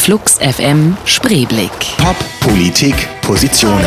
[0.00, 1.70] Flux FM Spreeblick.
[1.98, 3.84] Pop, Politik, Positionen.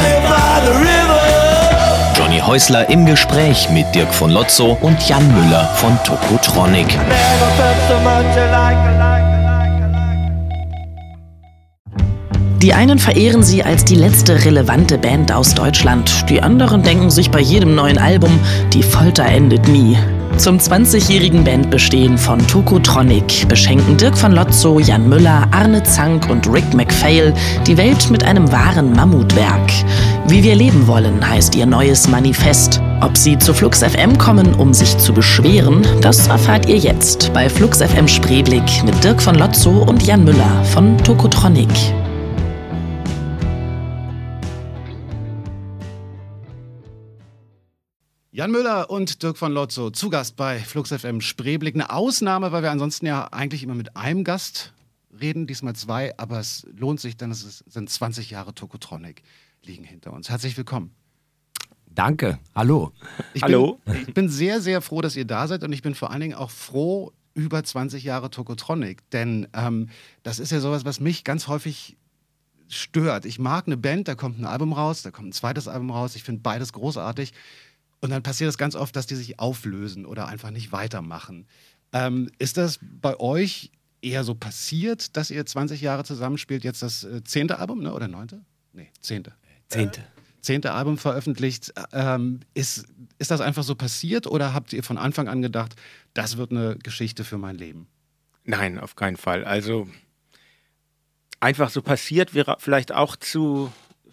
[2.15, 6.87] Johnny Häusler im Gespräch mit Dirk von Lotzo und Jan Müller von Tokotronic.
[12.61, 16.29] Die einen verehren sie als die letzte relevante Band aus Deutschland.
[16.29, 18.39] Die anderen denken sich bei jedem neuen Album,
[18.71, 19.97] die Folter endet nie.
[20.37, 26.73] Zum 20-jährigen Bandbestehen von Tokotronic beschenken Dirk von Lotzo, Jan Müller, Arne Zank und Rick
[26.73, 27.33] McPhail
[27.65, 29.71] die Welt mit einem wahren Mammutwerk.
[30.27, 32.81] Wie wir leben wollen heißt ihr neues Manifest.
[33.01, 37.47] Ob sie zu Flux FM kommen, um sich zu beschweren, das erfahrt ihr jetzt bei
[37.47, 41.69] Flux FM Spreeblick mit Dirk von Lotzo und Jan Müller von Tokotronic.
[48.35, 51.75] Jan Müller und Dirk von Lotzo zu Gast bei Flux FM Spreeblick.
[51.75, 54.73] Eine Ausnahme, weil wir ansonsten ja eigentlich immer mit einem Gast
[55.21, 59.21] reden, diesmal zwei, aber es lohnt sich, denn es sind 20 Jahre Tokotronic
[59.61, 60.31] liegen hinter uns.
[60.31, 60.95] Herzlich willkommen.
[61.85, 62.91] Danke, hallo.
[63.35, 63.79] Ich hallo.
[63.85, 66.21] Bin, ich bin sehr, sehr froh, dass ihr da seid und ich bin vor allen
[66.21, 69.89] Dingen auch froh über 20 Jahre Tokotronic, denn ähm,
[70.23, 71.97] das ist ja sowas, was mich ganz häufig
[72.67, 73.25] stört.
[73.25, 76.15] Ich mag eine Band, da kommt ein Album raus, da kommt ein zweites Album raus,
[76.15, 77.31] ich finde beides großartig.
[78.03, 81.47] Und dann passiert es ganz oft, dass die sich auflösen oder einfach nicht weitermachen.
[81.93, 87.05] Ähm, ist das bei euch eher so passiert, dass ihr 20 Jahre zusammenspielt, jetzt das
[87.05, 87.93] äh, zehnte Album, ne?
[87.93, 88.41] oder neunte?
[88.73, 89.31] Nee, zehnte.
[89.69, 90.01] Zehnte.
[90.01, 91.73] Äh, zehnte Album veröffentlicht.
[91.93, 92.87] Ähm, ist,
[93.19, 95.77] ist das einfach so passiert oder habt ihr von Anfang an gedacht,
[96.13, 97.87] das wird eine Geschichte für mein Leben?
[98.43, 99.45] Nein, auf keinen Fall.
[99.45, 99.87] Also
[101.39, 103.71] einfach so passiert wäre vielleicht auch zu,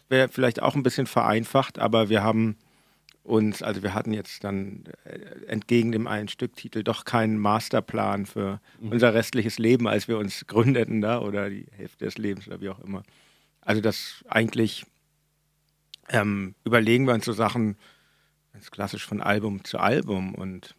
[0.08, 2.56] wäre vielleicht auch ein bisschen vereinfacht, aber wir haben
[3.22, 8.60] uns, also wir hatten jetzt dann äh, entgegen dem einen Stücktitel doch keinen Masterplan für
[8.80, 8.92] mhm.
[8.92, 12.70] unser restliches Leben, als wir uns gründeten da oder die Hälfte des Lebens oder wie
[12.70, 13.02] auch immer.
[13.60, 14.86] Also das eigentlich
[16.08, 17.76] ähm, überlegen wir uns so Sachen
[18.52, 20.74] ganz klassisch von Album zu Album und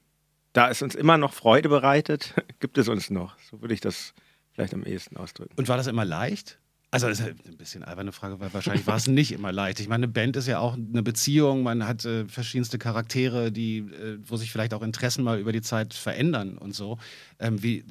[0.53, 3.37] da es uns immer noch Freude bereitet, gibt es uns noch.
[3.39, 4.13] So würde ich das
[4.51, 5.53] vielleicht am ehesten ausdrücken.
[5.55, 6.59] Und war das immer leicht?
[6.93, 9.79] Also das ist halt ein bisschen alberne Frage, weil wahrscheinlich war es nicht immer leicht.
[9.79, 13.77] Ich meine, eine Band ist ja auch eine Beziehung, man hat äh, verschiedenste Charaktere, die,
[13.77, 16.97] äh, wo sich vielleicht auch Interessen mal über die Zeit verändern und so.
[17.39, 17.85] Ähm, wie,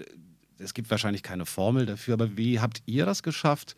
[0.58, 3.74] es gibt wahrscheinlich keine Formel dafür, aber wie habt ihr das geschafft,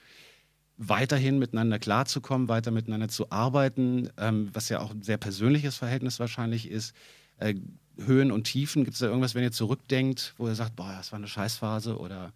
[0.77, 6.19] weiterhin miteinander klarzukommen, weiter miteinander zu arbeiten, ähm, was ja auch ein sehr persönliches Verhältnis
[6.19, 6.97] wahrscheinlich ist?
[7.39, 7.55] Äh,
[7.97, 11.13] Höhen und Tiefen, gibt es da irgendwas, wenn ihr zurückdenkt, wo ihr sagt, boah, das
[11.13, 12.33] war eine Scheißphase oder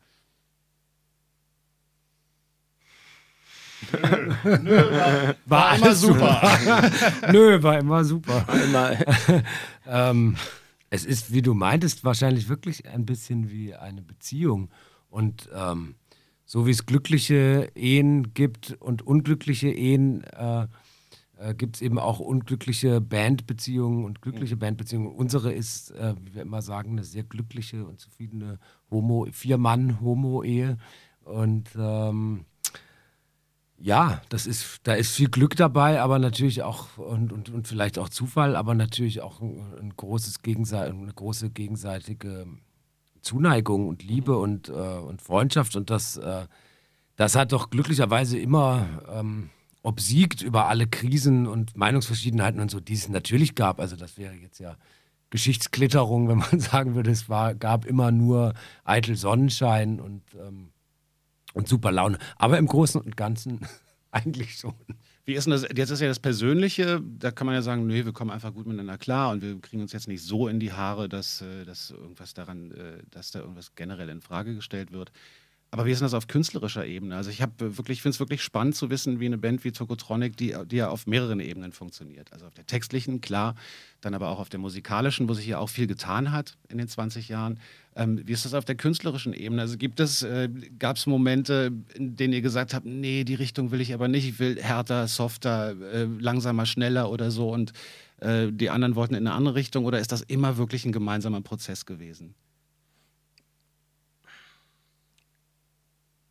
[4.45, 6.59] Nö, nö, war, war, war immer super.
[7.33, 8.47] nö, war immer super.
[8.47, 8.97] War immer.
[9.87, 10.37] ähm,
[10.91, 14.71] es ist, wie du meintest, wahrscheinlich wirklich ein bisschen wie eine Beziehung.
[15.09, 15.97] Und ähm,
[16.45, 20.67] so wie es glückliche Ehen gibt und unglückliche Ehen, äh,
[21.39, 25.09] äh, gibt es eben auch unglückliche Bandbeziehungen und glückliche Bandbeziehungen.
[25.09, 28.59] Unsere ist, äh, wie wir immer sagen, eine sehr glückliche und zufriedene
[28.91, 30.79] Homo, Vier-Mann-Homo-Ehe.
[31.25, 32.47] Und ähm,
[33.79, 37.99] ja, das ist, da ist viel Glück dabei, aber natürlich auch und, und, und vielleicht
[37.99, 42.47] auch Zufall, aber natürlich auch ein, ein großes Gegenseit eine große gegenseitige
[43.21, 44.39] Zuneigung und Liebe mhm.
[44.39, 46.47] und, äh, und Freundschaft und das, äh,
[47.17, 49.51] das hat doch glücklicherweise immer ähm,
[49.83, 53.79] obsiegt über alle Krisen und Meinungsverschiedenheiten und so, die es natürlich gab.
[53.79, 54.77] Also das wäre jetzt ja
[55.31, 58.55] Geschichtsklitterung, wenn man sagen würde, es war, gab immer nur
[58.85, 60.71] eitel Sonnenschein und ähm,
[61.57, 62.19] und super Laune.
[62.37, 63.61] Aber im Großen und Ganzen
[64.11, 64.75] eigentlich schon.
[65.25, 65.67] Wie ist denn das?
[65.75, 68.67] Jetzt ist ja das Persönliche, da kann man ja sagen, nee, wir kommen einfach gut
[68.67, 71.91] miteinander klar und wir kriegen uns jetzt nicht so in die Haare, dass, äh, dass
[71.91, 75.11] irgendwas daran, äh, dass da irgendwas generell in Frage gestellt wird.
[75.77, 77.17] Aber wie ist denn das auf künstlerischer Ebene?
[77.17, 80.35] Also ich habe wirklich, finde es wirklich spannend zu wissen, wie eine Band wie Tokotronic,
[80.35, 82.33] die, die ja auf mehreren Ebenen funktioniert.
[82.33, 83.57] Also auf der textlichen, klar,
[84.01, 86.89] dann aber auch auf der musikalischen, wo sich ja auch viel getan hat in den
[86.89, 87.61] 20 Jahren.
[87.95, 89.61] Ähm, wie ist das auf der künstlerischen Ebene?
[89.61, 93.71] Also gibt es, äh, gab es Momente, in denen ihr gesagt habt, nee, die Richtung
[93.71, 97.75] will ich aber nicht, ich will härter, softer, äh, langsamer, schneller oder so und
[98.21, 101.43] äh, die anderen wollten in eine andere Richtung oder ist das immer wirklich ein gemeinsamer
[101.43, 102.35] Prozess gewesen?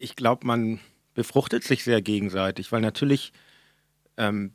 [0.05, 0.79] Ich glaube, man
[1.15, 3.33] befruchtet sich sehr gegenseitig, weil natürlich,
[4.17, 4.53] ähm,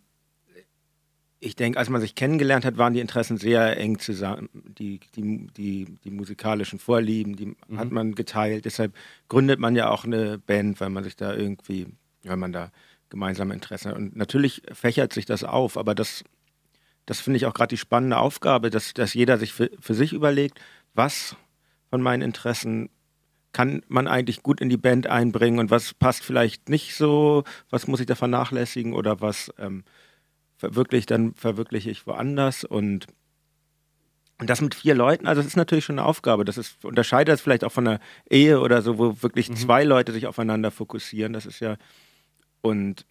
[1.41, 4.49] ich denke, als man sich kennengelernt hat, waren die Interessen sehr eng zusammen.
[4.53, 7.79] Die, die, die, die musikalischen Vorlieben, die mhm.
[7.79, 8.65] hat man geteilt.
[8.65, 8.95] Deshalb
[9.29, 11.89] gründet man ja auch eine Band, weil man sich da irgendwie,
[12.23, 12.71] weil man da
[13.09, 13.97] gemeinsame Interessen hat.
[13.97, 16.23] Und natürlich fächert sich das auf, aber das,
[17.07, 20.13] das finde ich auch gerade die spannende Aufgabe, dass, dass jeder sich für, für sich
[20.13, 20.61] überlegt,
[20.95, 21.35] was
[21.89, 22.89] von meinen Interessen
[23.53, 27.87] kann man eigentlich gut in die Band einbringen und was passt vielleicht nicht so, was
[27.87, 29.85] muss ich da vernachlässigen oder was ähm,
[30.57, 33.07] verwirkliche dann verwirkliche ich woanders und
[34.41, 36.47] und das mit vier Leuten, also das ist natürlich schon eine Aufgabe.
[36.47, 38.01] Das ist, unterscheidet das vielleicht auch von einer
[38.31, 39.57] Ehe oder so, wo wirklich mhm.
[39.57, 41.35] zwei Leute sich aufeinander fokussieren.
[41.35, 41.77] Das ist ja,
[42.63, 43.05] und,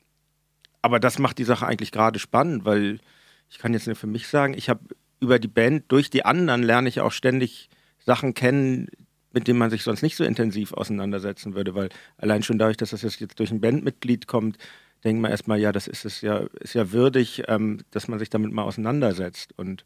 [0.82, 3.00] aber das macht die Sache eigentlich gerade spannend, weil
[3.48, 4.82] ich kann jetzt nur für mich sagen, ich habe
[5.20, 7.70] über die Band, durch die anderen lerne ich auch ständig
[8.00, 8.88] Sachen kennen,
[9.32, 12.90] mit denen man sich sonst nicht so intensiv auseinandersetzen würde, weil allein schon dadurch, dass
[12.90, 14.58] das jetzt durch ein Bandmitglied kommt,
[15.04, 18.30] denkt man erstmal, ja, das ist es ja, ist ja würdig, ähm, dass man sich
[18.30, 19.54] damit mal auseinandersetzt.
[19.58, 19.86] Und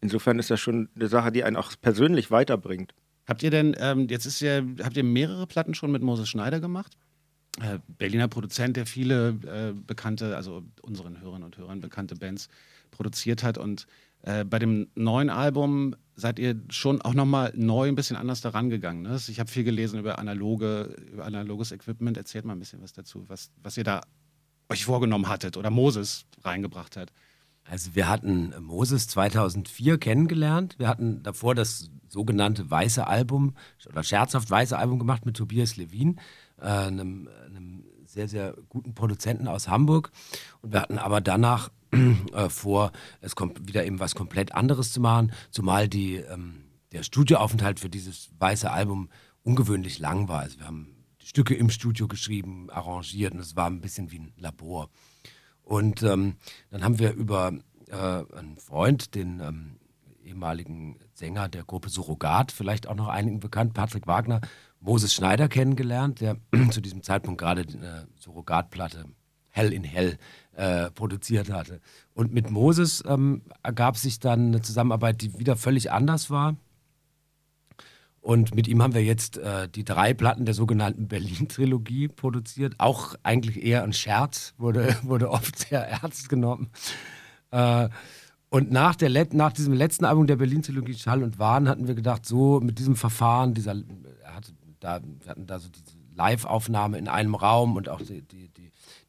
[0.00, 2.94] insofern ist das schon eine Sache, die einen auch persönlich weiterbringt.
[3.26, 6.60] Habt ihr denn, ähm, jetzt ist ja, habt ihr mehrere Platten schon mit Moses Schneider
[6.60, 6.96] gemacht?
[7.60, 12.48] Äh, Berliner Produzent, der viele äh, bekannte, also unseren Hörern und Hörern bekannte Bands
[12.90, 13.58] produziert hat.
[13.58, 13.86] Und
[14.22, 18.70] äh, bei dem neuen Album seid ihr schon auch nochmal neu ein bisschen anders daran
[18.70, 19.02] gegangen.
[19.02, 19.20] Ne?
[19.28, 22.16] Ich habe viel gelesen über analoge, über analoges Equipment.
[22.16, 24.00] Erzählt mal ein bisschen was dazu, was, was ihr da
[24.70, 27.12] euch vorgenommen hattet oder Moses reingebracht hat.
[27.64, 30.76] Also wir hatten Moses 2004 kennengelernt.
[30.78, 33.54] Wir hatten davor das sogenannte Weiße Album
[33.86, 36.20] oder scherzhaft Weiße Album gemacht mit Tobias Levin,
[36.58, 40.10] äh, einem, einem, sehr, sehr guten Produzenten aus Hamburg.
[40.62, 41.70] Und wir hatten aber danach
[42.32, 47.02] äh, vor, es kommt wieder eben was komplett anderes zu machen, zumal die, ähm, der
[47.02, 49.08] Studioaufenthalt für dieses Weiße Album
[49.42, 50.40] ungewöhnlich lang war.
[50.40, 54.32] Also wir haben Stücke im Studio geschrieben, arrangiert und es war ein bisschen wie ein
[54.36, 54.90] Labor.
[55.62, 56.36] Und ähm,
[56.70, 57.52] dann haben wir über
[57.88, 59.76] äh, einen Freund, den ähm,
[60.22, 64.40] ehemaligen Sänger der Gruppe Surrogat, vielleicht auch noch einigen bekannt, Patrick Wagner,
[64.80, 66.36] Moses Schneider kennengelernt, der
[66.70, 69.06] zu diesem Zeitpunkt gerade eine Surrogatplatte
[69.56, 70.18] Hell in Hell
[70.52, 71.80] äh, produziert hatte.
[72.14, 76.56] Und mit Moses ähm, ergab sich dann eine Zusammenarbeit, die wieder völlig anders war.
[78.20, 82.74] Und mit ihm haben wir jetzt äh, die drei Platten der sogenannten Berlin-Trilogie produziert.
[82.78, 86.70] Auch eigentlich eher ein Scherz, wurde, wurde oft sehr ernst genommen.
[87.50, 87.88] Äh,
[88.48, 92.26] und nach, der nach diesem letzten Album der Berlin-Trilogie Schall und Wahn hatten wir gedacht,
[92.26, 93.74] so mit diesem Verfahren, dieser,
[94.24, 98.55] hatte da, wir hatten da so diese Live-Aufnahme in einem Raum und auch die, die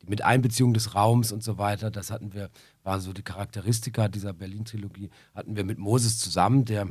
[0.07, 2.49] mit Einbeziehung des Raums und so weiter, das hatten wir,
[2.83, 6.87] waren so die Charakteristika dieser Berlin-Trilogie, hatten wir mit Moses zusammen, der,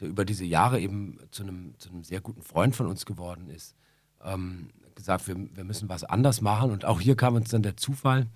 [0.00, 3.48] der über diese Jahre eben zu einem, zu einem sehr guten Freund von uns geworden
[3.48, 3.74] ist,
[4.22, 6.70] ähm, gesagt, wir, wir müssen was anders machen.
[6.70, 8.26] Und auch hier kam uns dann der Zufall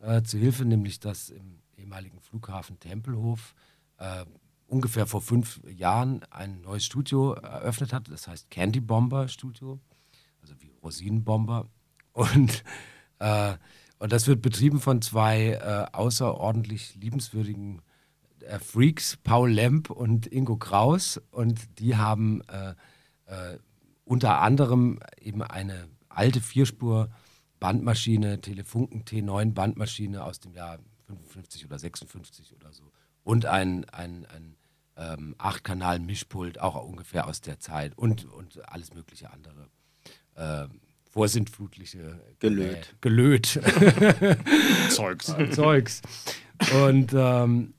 [0.00, 3.54] äh, zu Hilfe, nämlich dass im ehemaligen Flughafen Tempelhof
[3.98, 4.24] äh,
[4.66, 9.80] ungefähr vor fünf Jahren ein neues Studio eröffnet hat, das heißt Candy Bomber Studio,
[10.40, 11.68] also wie Rosinenbomber.
[12.12, 12.64] Und
[13.20, 13.56] äh,
[13.98, 17.82] und das wird betrieben von zwei äh, außerordentlich liebenswürdigen
[18.40, 21.20] äh, Freaks, Paul Lemp und Ingo Kraus.
[21.30, 22.74] Und die haben äh,
[23.26, 23.58] äh
[24.04, 32.72] unter anderem eben eine alte Vierspur-Bandmaschine, Telefunken T9-Bandmaschine aus dem Jahr 55 oder 56 oder
[32.72, 32.90] so.
[33.22, 34.56] Und ein, ein, ein
[34.96, 37.96] ähm, Acht-Kanal-Mischpult, auch ungefähr aus der Zeit.
[37.96, 39.68] Und, und alles mögliche andere.
[40.36, 40.80] Ähm,
[41.10, 42.76] vorsintflutliche gelöt.
[42.76, 43.46] Äh, gelöt.
[44.90, 45.34] Zeugs.
[45.52, 46.02] Zeugs.
[46.82, 47.74] Und, ähm,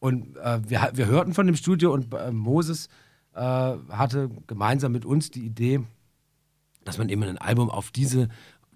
[0.00, 2.88] und äh, wir, wir hörten von dem Studio und äh, Moses
[3.34, 5.80] äh, hatte gemeinsam mit uns die Idee,
[6.84, 8.28] dass man eben ein Album auf diese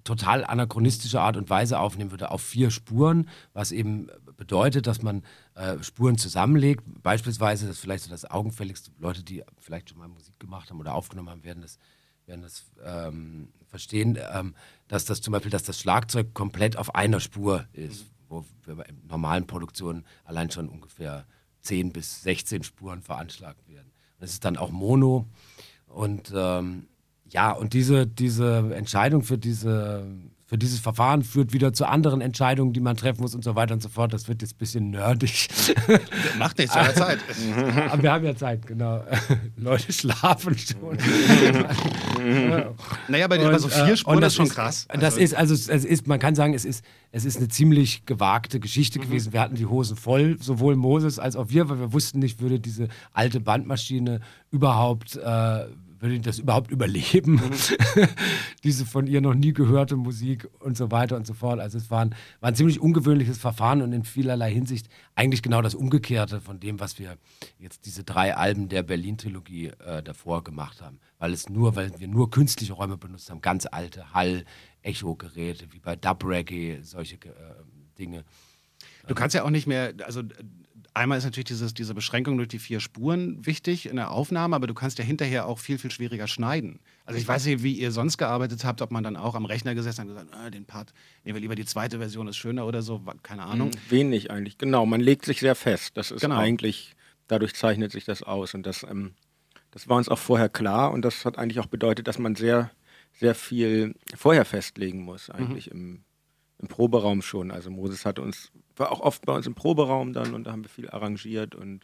[0.04, 5.22] total anachronistische Art und Weise aufnehmen würde, auf vier Spuren, was eben bedeutet, dass man
[5.54, 6.84] äh, Spuren zusammenlegt.
[7.02, 10.80] Beispielsweise, das ist vielleicht so das augenfälligste, Leute, die vielleicht schon mal Musik gemacht haben
[10.80, 11.78] oder aufgenommen haben, werden das
[12.30, 14.54] werden das ähm, verstehen, ähm,
[14.88, 18.86] dass das zum Beispiel, dass das Schlagzeug komplett auf einer Spur ist, wo wir bei
[19.08, 21.26] normalen Produktionen allein schon ungefähr
[21.62, 23.90] 10 bis 16 Spuren veranschlagt werden.
[24.18, 25.26] Und es ist dann auch Mono.
[25.86, 26.86] Und ähm,
[27.28, 30.06] ja, und diese, diese Entscheidung für diese
[30.50, 33.72] für dieses Verfahren führt wieder zu anderen Entscheidungen, die man treffen muss und so weiter
[33.72, 34.12] und so fort.
[34.12, 35.46] Das wird jetzt ein bisschen nerdig.
[36.40, 37.18] Macht nichts, wir haben Zeit.
[37.88, 39.04] Aber wir haben ja Zeit, genau.
[39.56, 40.98] Leute schlafen schon.
[43.06, 44.86] naja, bei, und, so vier Spuren das ist schon krass.
[44.88, 48.04] Also das ist, also es ist, man kann sagen, es ist, es ist eine ziemlich
[48.04, 49.02] gewagte Geschichte mhm.
[49.04, 49.32] gewesen.
[49.32, 52.58] Wir hatten die Hosen voll, sowohl Moses als auch wir, weil wir wussten nicht, würde
[52.58, 55.66] diese alte Bandmaschine überhaupt äh,
[56.00, 57.34] würde das überhaupt überleben?
[57.34, 58.08] Mhm.
[58.64, 61.60] Diese von ihr noch nie gehörte Musik und so weiter und so fort.
[61.60, 65.62] Also es war ein, war ein ziemlich ungewöhnliches Verfahren und in vielerlei Hinsicht eigentlich genau
[65.62, 67.16] das Umgekehrte von dem, was wir
[67.58, 70.98] jetzt diese drei Alben der Berlin-Trilogie äh, davor gemacht haben.
[71.18, 75.96] Weil es nur, weil wir nur künstliche Räume benutzt haben, ganz alte Hall-Echo-Geräte, wie bei
[75.96, 77.28] Dub Reggae, solche äh,
[77.98, 78.24] Dinge.
[79.06, 80.22] Du kannst ja auch nicht mehr, also
[80.94, 84.66] einmal ist natürlich dieses, diese Beschränkung durch die vier Spuren wichtig in der Aufnahme, aber
[84.66, 86.80] du kannst ja hinterher auch viel, viel schwieriger schneiden.
[87.04, 89.74] Also ich weiß nicht, wie ihr sonst gearbeitet habt, ob man dann auch am Rechner
[89.74, 90.92] gesessen hat und gesagt, ah, den Part,
[91.24, 93.68] nehmen wir lieber die zweite Version, ist schöner oder so, keine Ahnung.
[93.68, 94.86] Mhm, wenig eigentlich, genau.
[94.86, 95.96] Man legt sich sehr fest.
[95.96, 96.36] Das ist genau.
[96.36, 96.94] eigentlich,
[97.26, 98.54] dadurch zeichnet sich das aus.
[98.54, 99.14] Und das, ähm,
[99.70, 102.70] das war uns auch vorher klar und das hat eigentlich auch bedeutet, dass man sehr,
[103.12, 105.80] sehr viel vorher festlegen muss, eigentlich mhm.
[105.80, 106.04] im,
[106.60, 107.50] im Proberaum schon.
[107.50, 110.62] Also Moses hat uns, war auch oft bei uns im Proberaum dann und da haben
[110.62, 111.80] wir viel arrangiert und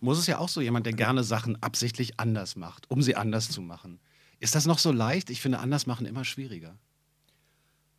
[0.00, 3.48] Moses ist ja auch so jemand, der gerne Sachen absichtlich anders macht, um sie anders
[3.48, 4.00] zu machen.
[4.40, 5.30] Ist das noch so leicht?
[5.30, 6.76] Ich finde, anders machen immer schwieriger.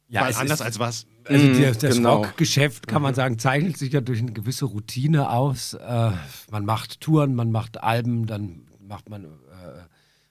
[0.10, 1.06] Ja, Weil anders ist, als was?
[1.26, 2.18] Also die, das genau.
[2.18, 3.16] Rockgeschäft, kann man mhm.
[3.16, 5.74] sagen, zeichnet sich ja durch eine gewisse Routine aus.
[5.74, 6.12] Äh,
[6.50, 9.28] man macht Touren, man macht Alben, dann macht man, äh,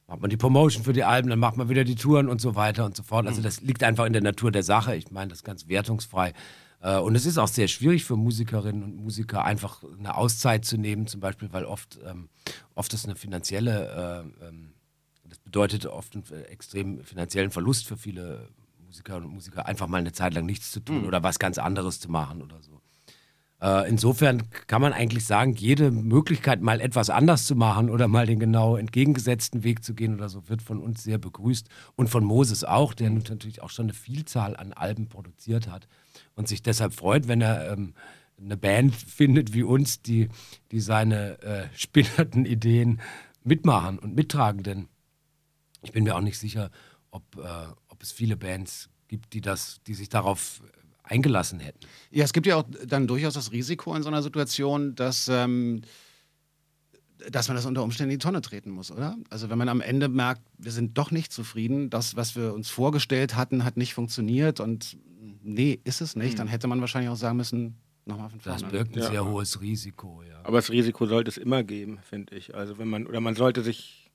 [0.06, 2.54] macht man die Promotion für die Alben, dann macht man wieder die Touren und so
[2.54, 3.26] weiter und so fort.
[3.26, 3.44] Also mhm.
[3.44, 4.94] das liegt einfach in der Natur der Sache.
[4.96, 6.32] Ich meine, das ist ganz wertungsfrei.
[6.80, 10.76] Äh, und es ist auch sehr schwierig für Musikerinnen und Musiker, einfach eine Auszeit zu
[10.76, 12.28] nehmen, zum Beispiel, weil oft, ähm,
[12.74, 14.72] oft ist eine finanzielle äh, ähm,
[15.28, 18.48] das bedeutet oft einen extrem finanziellen Verlust für viele
[18.86, 21.06] Musikerinnen und Musiker, einfach mal eine Zeit lang nichts zu tun mhm.
[21.06, 22.75] oder was ganz anderes zu machen oder so.
[23.66, 28.24] Äh, insofern kann man eigentlich sagen, jede Möglichkeit, mal etwas anders zu machen oder mal
[28.24, 32.22] den genau entgegengesetzten Weg zu gehen oder so, wird von uns sehr begrüßt und von
[32.22, 35.88] Moses auch, der natürlich auch schon eine Vielzahl an Alben produziert hat
[36.36, 37.94] und sich deshalb freut, wenn er ähm,
[38.40, 40.28] eine Band findet wie uns, die,
[40.70, 43.00] die seine äh, spinnerten Ideen
[43.42, 44.62] mitmachen und mittragen.
[44.62, 44.86] Denn
[45.82, 46.70] ich bin mir auch nicht sicher,
[47.10, 50.62] ob, äh, ob es viele Bands gibt, die, das, die sich darauf
[51.06, 51.80] eingelassen hätten.
[52.10, 55.82] Ja, es gibt ja auch dann durchaus das Risiko in so einer Situation, dass, ähm,
[57.30, 59.16] dass man das unter Umständen in die Tonne treten muss, oder?
[59.30, 62.68] Also wenn man am Ende merkt, wir sind doch nicht zufrieden, das, was wir uns
[62.68, 64.98] vorgestellt hatten, hat nicht funktioniert und
[65.42, 66.38] nee, ist es nicht, hm.
[66.38, 68.60] dann hätte man wahrscheinlich auch sagen müssen, nochmal von vorne.
[68.60, 69.10] Das birgt ein ja.
[69.10, 70.40] sehr hohes Risiko, ja.
[70.44, 72.54] Aber das Risiko sollte es immer geben, finde ich.
[72.54, 74.10] Also wenn man, oder man sollte sich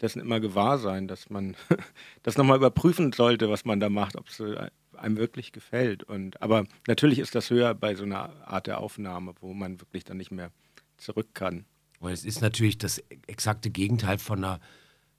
[0.00, 1.56] dessen immer gewahr sein, dass man
[2.22, 4.70] das nochmal überprüfen sollte, was man da macht, ob es äh,
[5.04, 6.02] einem wirklich gefällt.
[6.02, 10.04] Und, aber natürlich ist das höher bei so einer Art der Aufnahme, wo man wirklich
[10.04, 10.50] dann nicht mehr
[10.96, 11.64] zurück kann.
[12.00, 14.60] Und es ist natürlich das exakte Gegenteil von einer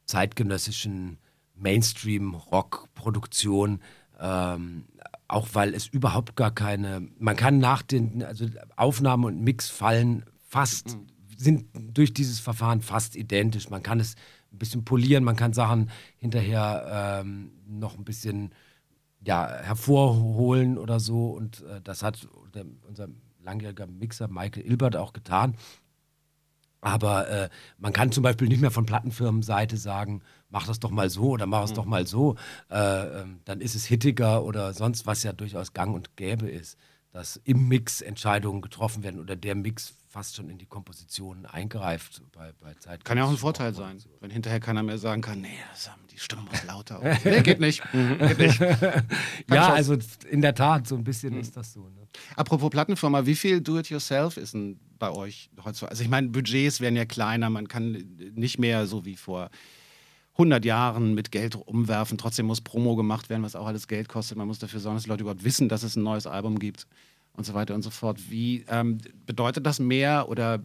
[0.06, 1.18] zeitgenössischen
[1.56, 3.80] Mainstream-Rock-Produktion.
[4.20, 4.86] Ähm,
[5.28, 10.24] auch weil es überhaupt gar keine, man kann nach den, also Aufnahme und Mix fallen
[10.48, 10.98] fast,
[11.36, 13.70] sind durch dieses Verfahren fast identisch.
[13.70, 14.16] Man kann es
[14.54, 18.52] ein bisschen polieren, man kann Sachen hinterher ähm, noch ein bisschen
[19.26, 21.32] ja, hervorholen oder so.
[21.32, 22.28] Und äh, das hat
[22.88, 23.08] unser
[23.44, 25.56] langjähriger Mixer Michael Ilbert auch getan.
[26.82, 31.10] Aber äh, man kann zum Beispiel nicht mehr von Plattenfirmenseite sagen, mach das doch mal
[31.10, 31.76] so oder mach es mhm.
[31.76, 32.36] doch mal so.
[32.70, 36.78] Äh, ähm, dann ist es hittiger oder sonst was ja durchaus gang und gäbe ist,
[37.12, 42.22] dass im Mix Entscheidungen getroffen werden oder der Mix fast schon in die Komposition eingreift
[42.32, 43.04] bei, bei Zeit.
[43.04, 45.50] Kann ja auch ein Vorteil sein, wenn hinterher keiner mehr sagen kann, nee,
[46.10, 47.02] die Stimme muss lauter.
[47.26, 47.84] nee, geht nicht.
[47.92, 48.62] geht nicht.
[49.50, 49.98] ja, also
[50.30, 51.42] in der Tat, so ein bisschen mhm.
[51.42, 51.82] ist das so.
[51.82, 52.08] Ne?
[52.38, 55.92] Apropos Plattenfirma, wie viel Do-it-yourself ist denn bei euch heutzutage?
[55.92, 57.92] Also ich meine, Budgets werden ja kleiner, man kann
[58.36, 59.50] nicht mehr so wie vor
[60.36, 62.18] 100 Jahren mit Geld umwerfen.
[62.18, 64.38] Trotzdem muss Promo gemacht werden, was auch alles Geld kostet.
[64.38, 66.88] Man muss dafür sorgen, dass die Leute überhaupt wissen, dass es ein neues Album gibt
[67.38, 68.30] und so weiter und so fort.
[68.30, 70.64] Wie ähm, bedeutet das mehr oder,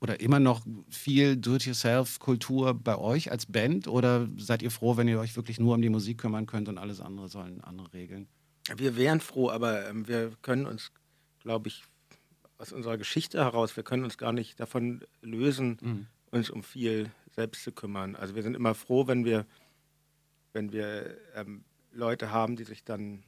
[0.00, 3.88] oder immer noch viel Do-it-yourself-Kultur bei euch als Band?
[3.88, 6.78] Oder seid ihr froh, wenn ihr euch wirklich nur um die Musik kümmern könnt und
[6.78, 8.28] alles andere sollen andere regeln?
[8.76, 10.92] Wir wären froh, aber ähm, wir können uns,
[11.40, 11.84] glaube ich,
[12.58, 16.06] aus unserer Geschichte heraus, wir können uns gar nicht davon lösen, mhm.
[16.30, 18.16] uns um viel selbst zu kümmern.
[18.16, 19.46] Also wir sind immer froh, wenn wir,
[20.52, 23.22] wenn wir ähm, Leute haben, die sich dann,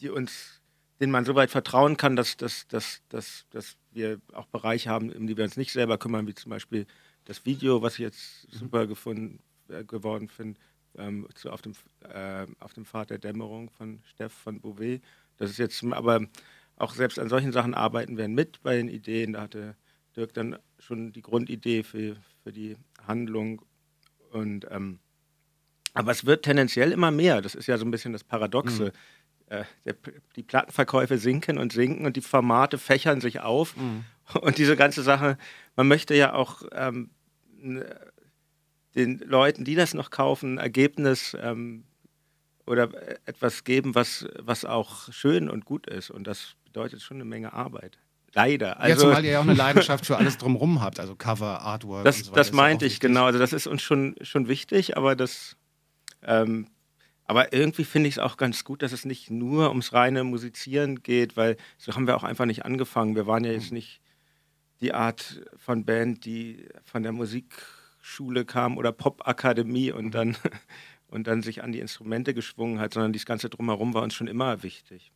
[0.00, 0.59] die uns
[1.00, 5.10] denen man so weit vertrauen kann, dass, dass, dass, dass, dass wir auch Bereiche haben,
[5.10, 6.86] um die wir uns nicht selber kümmern, wie zum Beispiel
[7.24, 8.58] das Video, was ich jetzt mhm.
[8.58, 10.60] super gefunden, äh, geworden finde,
[10.96, 11.72] ähm, auf, dem,
[12.12, 15.02] äh, auf dem Pfad der Dämmerung von Steff von Bouvet.
[15.38, 16.26] Das ist jetzt, aber
[16.76, 19.32] auch selbst an solchen Sachen arbeiten wir mit bei den Ideen.
[19.32, 19.76] Da hatte
[20.16, 22.76] Dirk dann schon die Grundidee für, für die
[23.06, 23.62] Handlung.
[24.32, 24.98] Und ähm,
[25.94, 27.40] aber es wird tendenziell immer mehr.
[27.40, 28.86] Das ist ja so ein bisschen das Paradoxe.
[28.86, 29.19] Mhm
[29.50, 29.96] äh, der,
[30.36, 33.76] die Plattenverkäufe sinken und sinken und die Formate fächern sich auf.
[33.76, 34.04] Mhm.
[34.40, 35.36] Und diese ganze Sache,
[35.74, 37.10] man möchte ja auch ähm,
[38.94, 41.82] den Leuten, die das noch kaufen, ein Ergebnis ähm,
[42.64, 42.90] oder
[43.26, 46.10] etwas geben, was, was auch schön und gut ist.
[46.10, 47.98] Und das bedeutet schon eine Menge Arbeit.
[48.32, 48.78] Leider.
[48.78, 52.04] Also, ja, zumal ihr ja auch eine Leidenschaft für alles drumherum habt, also Cover, Artwork
[52.04, 52.40] das, und so weiter.
[52.40, 53.24] Das meinte ich, genau.
[53.24, 55.56] Also das ist uns schon, schon wichtig, aber das
[56.22, 56.68] ähm,
[57.30, 61.04] aber irgendwie finde ich es auch ganz gut, dass es nicht nur ums reine Musizieren
[61.04, 63.14] geht, weil so haben wir auch einfach nicht angefangen.
[63.14, 63.76] Wir waren ja jetzt mhm.
[63.76, 64.00] nicht
[64.80, 70.10] die Art von Band, die von der Musikschule kam oder Popakademie und mhm.
[70.10, 70.36] dann
[71.06, 74.26] und dann sich an die Instrumente geschwungen hat, sondern das ganze Drumherum war uns schon
[74.26, 75.12] immer wichtig.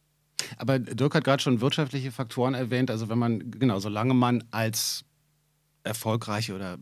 [0.56, 2.92] Aber Dirk hat gerade schon wirtschaftliche Faktoren erwähnt.
[2.92, 5.04] Also wenn man, genau, solange man als
[5.82, 6.78] erfolgreiche oder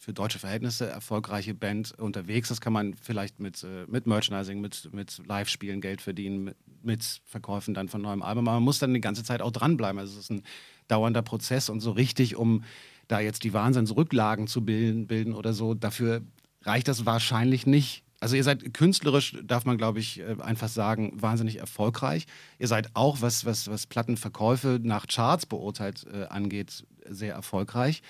[0.00, 4.92] für deutsche Verhältnisse erfolgreiche Band unterwegs ist, kann man vielleicht mit, äh, mit Merchandising, mit,
[4.92, 8.48] mit Live-Spielen Geld verdienen, mit, mit, Verkäufen dann von neuem Album.
[8.48, 9.98] Aber man muss dann die ganze Zeit auch dranbleiben.
[9.98, 10.42] Also es ist ein
[10.88, 12.64] dauernder Prozess und so richtig, um
[13.08, 16.22] da jetzt die Wahnsinnsrücklagen zu bilden, bilden oder so, dafür
[16.62, 18.02] reicht das wahrscheinlich nicht.
[18.20, 22.26] Also ihr seid künstlerisch, darf man glaube ich äh, einfach sagen, wahnsinnig erfolgreich.
[22.58, 28.02] Ihr seid auch, was, was, was Plattenverkäufe nach Charts beurteilt äh, angeht, sehr erfolgreich.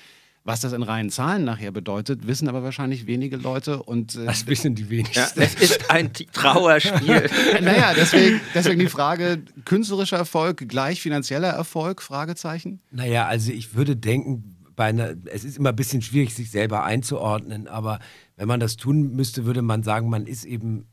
[0.42, 3.82] Was das in reinen Zahlen nachher bedeutet, wissen aber wahrscheinlich wenige Leute.
[3.82, 5.40] Und, äh, das wissen die wenigsten.
[5.40, 7.28] Ja, es ist ein Trauerspiel.
[7.60, 12.00] naja, deswegen, deswegen die Frage, künstlerischer Erfolg gleich finanzieller Erfolg?
[12.00, 12.80] Fragezeichen.
[12.90, 16.84] Naja, also ich würde denken, bei einer, es ist immer ein bisschen schwierig, sich selber
[16.84, 17.98] einzuordnen, aber
[18.36, 20.86] wenn man das tun müsste, würde man sagen, man ist eben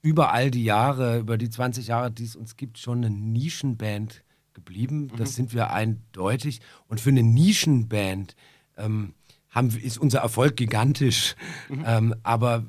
[0.00, 4.24] über all die Jahre, über die 20 Jahre, die es uns gibt, schon eine Nischenband
[4.54, 5.08] geblieben.
[5.16, 5.34] Das mhm.
[5.34, 6.60] sind wir eindeutig.
[6.88, 8.34] Und für eine Nischenband
[8.80, 9.14] ähm,
[9.50, 11.34] haben, ist unser Erfolg gigantisch.
[11.68, 11.84] Mhm.
[11.86, 12.66] Ähm, aber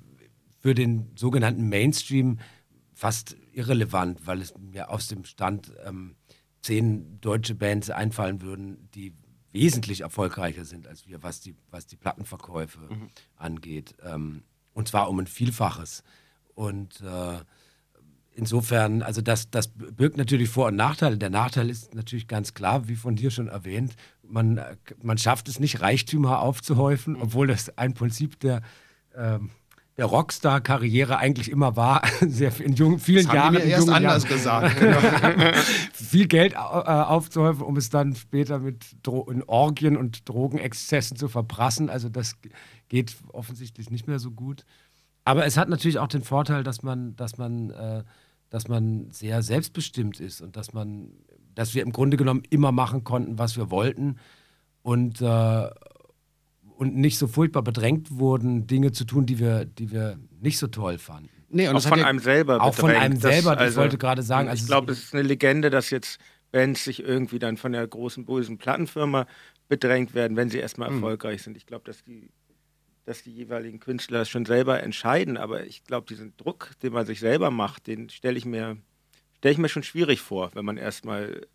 [0.59, 2.39] für den sogenannten Mainstream
[2.93, 6.15] fast irrelevant, weil es mir aus dem Stand ähm,
[6.61, 9.13] zehn deutsche Bands einfallen würden, die
[9.51, 13.09] wesentlich erfolgreicher sind als wir, was die, was die Plattenverkäufe mhm.
[13.35, 13.95] angeht.
[14.03, 16.03] Ähm, und zwar um ein Vielfaches.
[16.53, 17.39] Und äh,
[18.33, 21.17] insofern, also das, das birgt natürlich Vor- und Nachteile.
[21.17, 23.95] Der Nachteil ist natürlich ganz klar, wie von dir schon erwähnt,
[24.31, 24.61] man,
[25.01, 27.21] man schafft es nicht, Reichtümer aufzuhäufen, mhm.
[27.21, 28.61] obwohl das ein Prinzip der
[29.15, 29.51] ähm,
[29.97, 33.55] der Rockstar-Karriere eigentlich immer war, sehr in jungen, vielen das Jahren.
[33.55, 34.79] Haben erst anders Jahren, gesagt.
[34.79, 35.51] Genau.
[35.93, 41.27] viel Geld äh, aufzuhäufen, um es dann später mit Dro in Orgien und Drogenexzessen zu
[41.27, 41.89] verprassen.
[41.89, 42.35] Also das
[42.89, 44.65] geht offensichtlich nicht mehr so gut.
[45.23, 48.03] Aber es hat natürlich auch den Vorteil, dass man, dass man, äh,
[48.49, 51.11] dass man sehr selbstbestimmt ist und dass man,
[51.55, 54.17] dass wir im Grunde genommen immer machen konnten, was wir wollten.
[54.83, 55.69] Und äh,
[56.81, 60.65] und nicht so furchtbar bedrängt wurden, Dinge zu tun, die wir, die wir nicht so
[60.65, 61.29] toll fanden.
[61.49, 62.93] Nee, und auch von einem selber Auch bedrängt.
[62.93, 64.49] von einem selber, das, also, ich wollte gerade sagen.
[64.49, 66.19] Also ich glaube, es ist eine Legende, dass jetzt
[66.51, 69.27] Bands sich irgendwie dann von der großen, bösen Plattenfirma
[69.67, 70.95] bedrängt werden, wenn sie erstmal mhm.
[70.95, 71.55] erfolgreich sind.
[71.55, 72.31] Ich glaube, dass die,
[73.05, 77.19] dass die jeweiligen Künstler schon selber entscheiden, aber ich glaube, diesen Druck, den man sich
[77.19, 78.77] selber macht, den stelle ich mir,
[79.41, 81.47] stelle ich mir schon schwierig vor, wenn man erstmal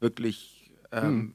[0.00, 1.34] wirklich ähm, mhm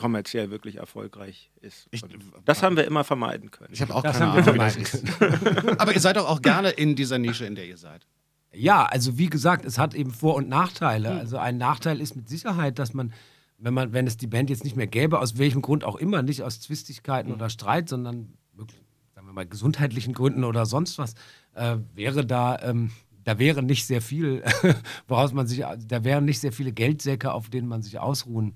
[0.00, 1.86] kommerziell wirklich erfolgreich ist.
[1.90, 2.02] Ich,
[2.46, 3.74] das haben wir immer vermeiden können.
[3.74, 5.78] Ich habe auch das keine Ahnung, vermeiden können.
[5.78, 8.06] Aber ihr seid doch auch gerne in dieser Nische, in der ihr seid.
[8.50, 11.10] Ja, also wie gesagt, es hat eben Vor- und Nachteile.
[11.10, 11.18] Hm.
[11.18, 13.12] Also ein Nachteil ist mit Sicherheit, dass man,
[13.58, 16.22] wenn man, wenn es die Band jetzt nicht mehr gäbe, aus welchem Grund auch immer,
[16.22, 17.34] nicht aus Zwistigkeiten hm.
[17.36, 18.80] oder Streit, sondern wirklich,
[19.14, 21.12] sagen wir mal, gesundheitlichen Gründen oder sonst was,
[21.52, 22.90] äh, wäre da, ähm,
[23.24, 24.42] da wäre nicht sehr viel,
[25.08, 28.54] woraus man sich, da wären nicht sehr viele Geldsäcke, auf denen man sich ausruhen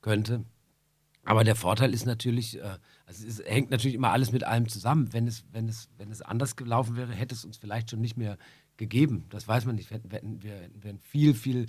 [0.00, 0.44] könnte.
[1.24, 5.12] Aber der Vorteil ist natürlich, äh, also es hängt natürlich immer alles mit allem zusammen.
[5.12, 8.16] Wenn es, wenn, es, wenn es anders gelaufen wäre, hätte es uns vielleicht schon nicht
[8.16, 8.38] mehr
[8.78, 9.26] gegeben.
[9.28, 9.90] Das weiß man nicht.
[9.90, 11.66] Wir hätten, wir hätten einen viel, viel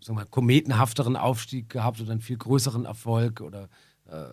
[0.00, 3.68] sagen wir, kometenhafteren Aufstieg gehabt oder einen viel größeren Erfolg oder
[4.06, 4.26] äh,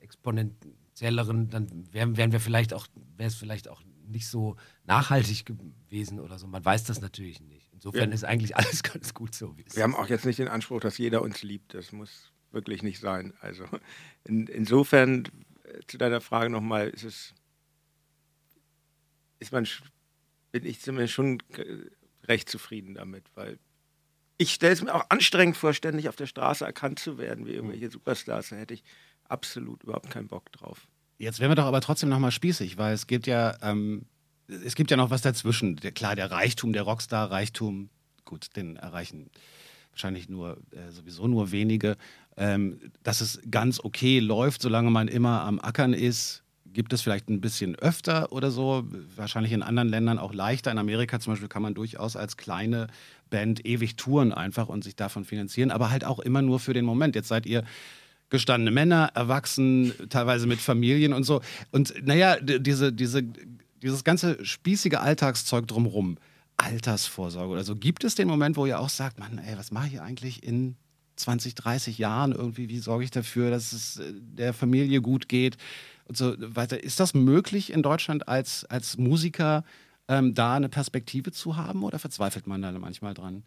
[0.00, 2.86] exponentielleren, dann wären, wären wir vielleicht auch,
[3.16, 6.46] wäre es vielleicht auch nicht so nachhaltig gewesen oder so.
[6.46, 7.70] Man weiß das natürlich nicht.
[7.72, 8.14] Insofern ja.
[8.14, 10.80] ist eigentlich alles ganz gut so, wie es Wir haben auch jetzt nicht den Anspruch,
[10.80, 11.74] dass jeder uns liebt.
[11.74, 13.34] Das muss wirklich nicht sein.
[13.40, 13.64] Also
[14.24, 15.24] in, insofern
[15.64, 17.34] äh, zu deiner Frage nochmal, ist es,
[19.38, 19.66] ist man,
[20.52, 21.42] bin ich zumindest schon
[22.24, 23.58] recht zufrieden damit, weil
[24.40, 27.52] ich stelle es mir auch anstrengend vor, ständig auf der Straße erkannt zu werden wie
[27.52, 27.90] irgendwelche mhm.
[27.90, 28.48] Superstars.
[28.48, 28.82] Da hätte ich
[29.24, 30.88] absolut überhaupt keinen Bock drauf.
[31.20, 34.06] Jetzt wären wir doch aber trotzdem nochmal spießig, weil es gibt ja, ähm,
[34.48, 35.76] es gibt ja noch was dazwischen.
[35.76, 37.90] Der, klar, der Reichtum, der Rockstar-Reichtum,
[38.24, 39.28] gut, den erreichen
[39.90, 41.98] wahrscheinlich nur äh, sowieso nur wenige,
[42.38, 46.42] ähm, dass es ganz okay läuft, solange man immer am Ackern ist.
[46.64, 50.70] Gibt es vielleicht ein bisschen öfter oder so, wahrscheinlich in anderen Ländern auch leichter.
[50.70, 52.86] In Amerika zum Beispiel kann man durchaus als kleine
[53.28, 56.86] Band ewig touren einfach und sich davon finanzieren, aber halt auch immer nur für den
[56.86, 57.14] Moment.
[57.14, 57.62] Jetzt seid ihr
[58.30, 61.42] gestandene Männer, erwachsen, teilweise mit Familien und so.
[61.70, 63.22] Und naja, diese, diese,
[63.82, 66.16] dieses ganze spießige Alltagszeug drumherum,
[66.56, 67.74] Altersvorsorge oder so.
[67.74, 70.76] Gibt es den Moment, wo ihr auch sagt, Mann, ey, was mache ich eigentlich in
[71.16, 72.68] 20, 30 Jahren irgendwie?
[72.68, 75.56] Wie sorge ich dafür, dass es äh, der Familie gut geht
[76.04, 76.82] und so weiter?
[76.82, 79.64] Ist das möglich in Deutschland als, als Musiker,
[80.08, 83.42] ähm, da eine Perspektive zu haben oder verzweifelt man da manchmal dran?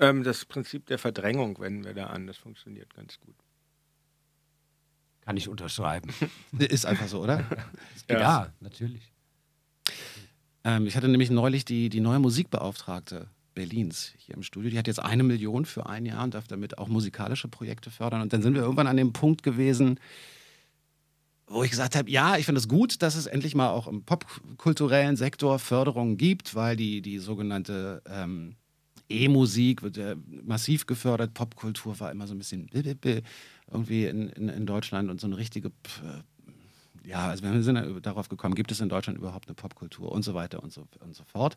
[0.00, 2.26] Ähm, das Prinzip der Verdrängung wenden wir da an.
[2.26, 3.34] Das funktioniert ganz gut.
[5.24, 6.10] Kann ich unterschreiben.
[6.58, 7.44] Ist einfach so, oder?
[8.08, 9.12] ja, ja natürlich.
[10.64, 14.70] Ähm, ich hatte nämlich neulich die, die neue Musikbeauftragte Berlins hier im Studio.
[14.70, 18.20] Die hat jetzt eine Million für ein Jahr und darf damit auch musikalische Projekte fördern.
[18.22, 20.00] Und dann sind wir irgendwann an dem Punkt gewesen,
[21.46, 24.02] wo ich gesagt habe, ja, ich finde es gut, dass es endlich mal auch im
[24.02, 28.56] popkulturellen Sektor Förderungen gibt, weil die, die sogenannte ähm,
[29.08, 31.34] E-Musik wird ja massiv gefördert.
[31.34, 32.68] Popkultur war immer so ein bisschen
[33.70, 35.72] irgendwie in, in, in Deutschland und so eine richtige,
[37.04, 40.34] ja, also wir sind darauf gekommen, gibt es in Deutschland überhaupt eine Popkultur und so
[40.34, 41.56] weiter und so, und so fort.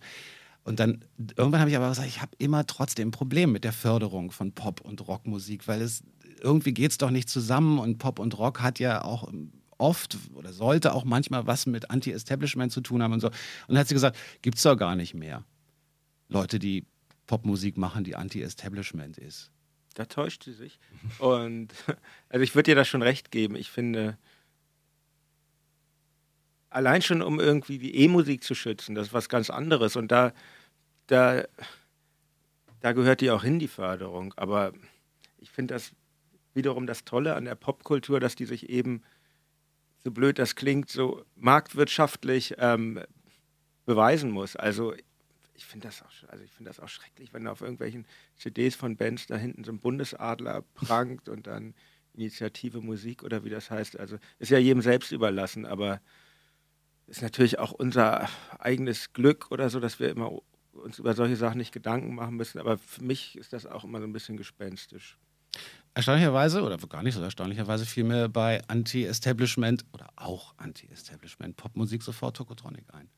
[0.63, 1.05] Und dann
[1.37, 4.51] irgendwann habe ich aber gesagt, ich habe immer trotzdem ein Problem mit der Förderung von
[4.51, 6.03] Pop- und Rockmusik, weil es
[6.41, 9.31] irgendwie geht es doch nicht zusammen und Pop und Rock hat ja auch
[9.77, 13.27] oft oder sollte auch manchmal was mit Anti-Establishment zu tun haben und so.
[13.27, 13.35] Und
[13.69, 15.45] dann hat sie gesagt, gibt es doch gar nicht mehr.
[16.29, 16.85] Leute, die
[17.27, 19.51] Popmusik machen, die Anti-Establishment ist.
[19.97, 20.79] Da täuscht sie sich.
[21.17, 21.73] Und
[22.29, 23.55] also ich würde dir da schon recht geben.
[23.55, 24.15] Ich finde,
[26.69, 29.95] allein schon um irgendwie die E-Musik zu schützen, das ist was ganz anderes.
[29.95, 30.33] Und da,
[31.07, 31.45] da,
[32.81, 34.35] da gehört die auch hin, die Förderung.
[34.37, 34.71] Aber
[35.39, 35.93] ich finde das
[36.53, 39.01] wiederum das Tolle an der Popkultur, dass die sich eben,
[40.03, 43.01] so blöd das klingt, so marktwirtschaftlich ähm,
[43.87, 44.55] beweisen muss.
[44.55, 44.93] Also
[45.57, 49.25] ich finde das, auch, also find das auch schrecklich, wenn auf irgendwelchen CDs von Bands
[49.25, 51.73] da hinten so ein Bundesadler prangt und dann
[52.13, 53.99] Initiative Musik oder wie das heißt.
[53.99, 55.99] Also ist ja jedem selbst überlassen, aber
[57.07, 60.31] ist natürlich auch unser eigenes Glück oder so, dass wir immer
[60.73, 62.59] uns über solche Sachen nicht Gedanken machen müssen.
[62.59, 65.17] Aber für mich ist das auch immer so ein bisschen gespenstisch.
[65.95, 72.37] Erstaunlicherweise, oder gar nicht so erstaunlicherweise, fiel mir bei Anti-Establishment oder auch Anti-Establishment Popmusik sofort
[72.37, 73.09] Tokotronic ein.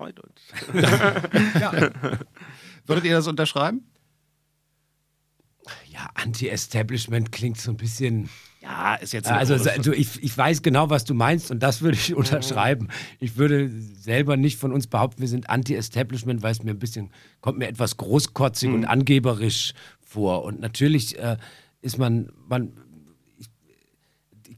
[0.00, 0.40] Freut uns.
[1.60, 1.72] ja.
[2.86, 3.84] Würdet ihr das unterschreiben?
[5.90, 8.30] Ja, Anti-Establishment klingt so ein bisschen.
[8.62, 9.30] Ja, ist jetzt.
[9.30, 12.88] Also, also ich, ich weiß genau, was du meinst und das würde ich unterschreiben.
[13.18, 17.10] Ich würde selber nicht von uns behaupten, wir sind Anti-Establishment, weil es mir ein bisschen,
[17.42, 18.76] kommt mir etwas großkotzig mhm.
[18.76, 20.44] und angeberisch vor.
[20.44, 21.36] Und natürlich äh,
[21.82, 22.72] ist man, man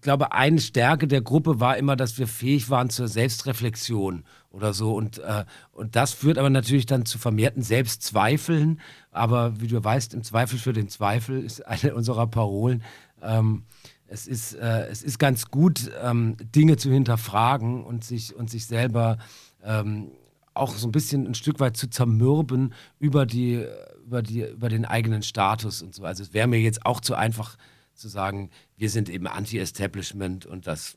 [0.02, 4.94] glaube, eine Stärke der Gruppe war immer, dass wir fähig waren zur Selbstreflexion oder so.
[4.94, 8.80] Und, äh, und das führt aber natürlich dann zu vermehrten Selbstzweifeln.
[9.10, 12.82] Aber wie du weißt, im Zweifel für den Zweifel ist eine unserer Parolen.
[13.22, 13.64] Ähm,
[14.06, 18.66] es, ist, äh, es ist ganz gut, ähm, Dinge zu hinterfragen und sich, und sich
[18.66, 19.18] selber
[19.64, 20.12] ähm,
[20.54, 23.66] auch so ein bisschen ein Stück weit zu zermürben über, die,
[24.04, 26.04] über, die, über den eigenen Status und so.
[26.04, 27.56] Also es wäre mir jetzt auch zu einfach
[27.94, 30.96] zu sagen, wir sind eben Anti-Establishment und das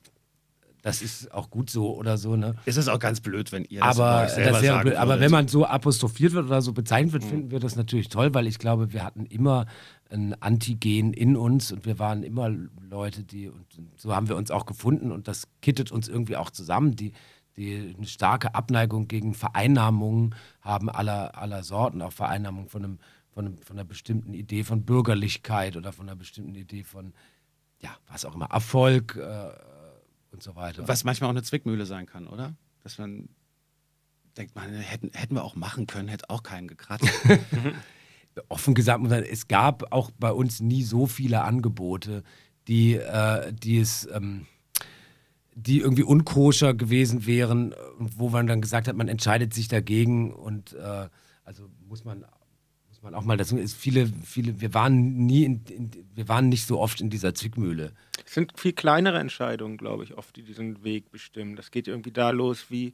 [0.86, 2.36] das ist auch gut so oder so.
[2.36, 2.54] Ne?
[2.66, 5.48] Es ist auch ganz blöd, wenn ihr das aber, selber das blöd, Aber wenn man
[5.48, 7.30] so apostrophiert wird oder so bezeichnet wird, mhm.
[7.30, 9.66] finden wir das natürlich toll, weil ich glaube, wir hatten immer
[10.12, 12.50] ein Antigen in uns und wir waren immer
[12.88, 16.52] Leute, die, und so haben wir uns auch gefunden und das kittet uns irgendwie auch
[16.52, 17.14] zusammen, die,
[17.58, 23.00] die eine starke Abneigung gegen Vereinnahmungen haben aller, aller Sorten, auch Vereinnahmung von einem
[23.34, 27.14] von, einem, von einer bestimmten Idee von Bürgerlichkeit oder von einer bestimmten Idee von,
[27.82, 29.50] ja, was auch immer, Erfolg äh,
[30.36, 30.88] und so weiter.
[30.88, 32.56] Was manchmal auch eine Zwickmühle sein kann, oder?
[32.84, 33.30] Dass man
[34.38, 37.10] denkt, man, hätten, hätten wir auch machen können, hätte auch keinen gekratzt.
[38.50, 42.24] Offen gesagt, es gab auch bei uns nie so viele Angebote,
[42.68, 44.08] die, äh, die es.
[44.12, 44.46] Ähm,
[45.58, 50.74] die irgendwie unkoscher gewesen wären, wo man dann gesagt hat, man entscheidet sich dagegen und
[50.74, 51.08] äh,
[51.46, 52.26] also muss man
[53.06, 56.66] man auch mal dazu ist, viele, viele, wir waren nie in, in, wir waren nicht
[56.66, 57.94] so oft in dieser Zwickmühle.
[58.26, 61.56] Es sind viel kleinere Entscheidungen, glaube ich, oft, die diesen Weg bestimmen.
[61.56, 62.94] Das geht irgendwie da los, wie,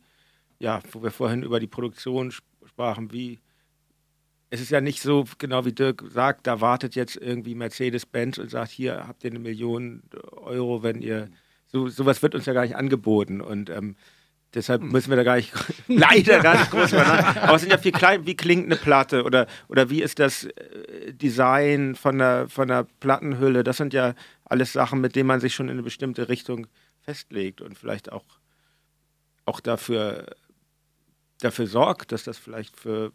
[0.60, 3.40] ja, wo wir vorhin über die Produktion sprachen, wie
[4.54, 8.52] es ist ja nicht so, genau wie Dirk sagt, da wartet jetzt irgendwie Mercedes-Benz und
[8.52, 11.30] sagt, hier habt ihr eine Million Euro, wenn ihr,
[11.68, 13.96] so, sowas wird uns ja gar nicht angeboten und ähm,
[14.54, 15.54] Deshalb müssen wir da gar nicht,
[15.88, 17.38] leider gar nicht groß machen.
[17.38, 20.44] Aber es sind ja viel klein, wie klingt eine Platte oder, oder wie ist das
[20.44, 23.64] äh, Design von der, von der Plattenhülle?
[23.64, 26.68] Das sind ja alles Sachen, mit denen man sich schon in eine bestimmte Richtung
[27.00, 28.26] festlegt und vielleicht auch,
[29.46, 30.36] auch dafür,
[31.40, 33.14] dafür sorgt, dass das vielleicht für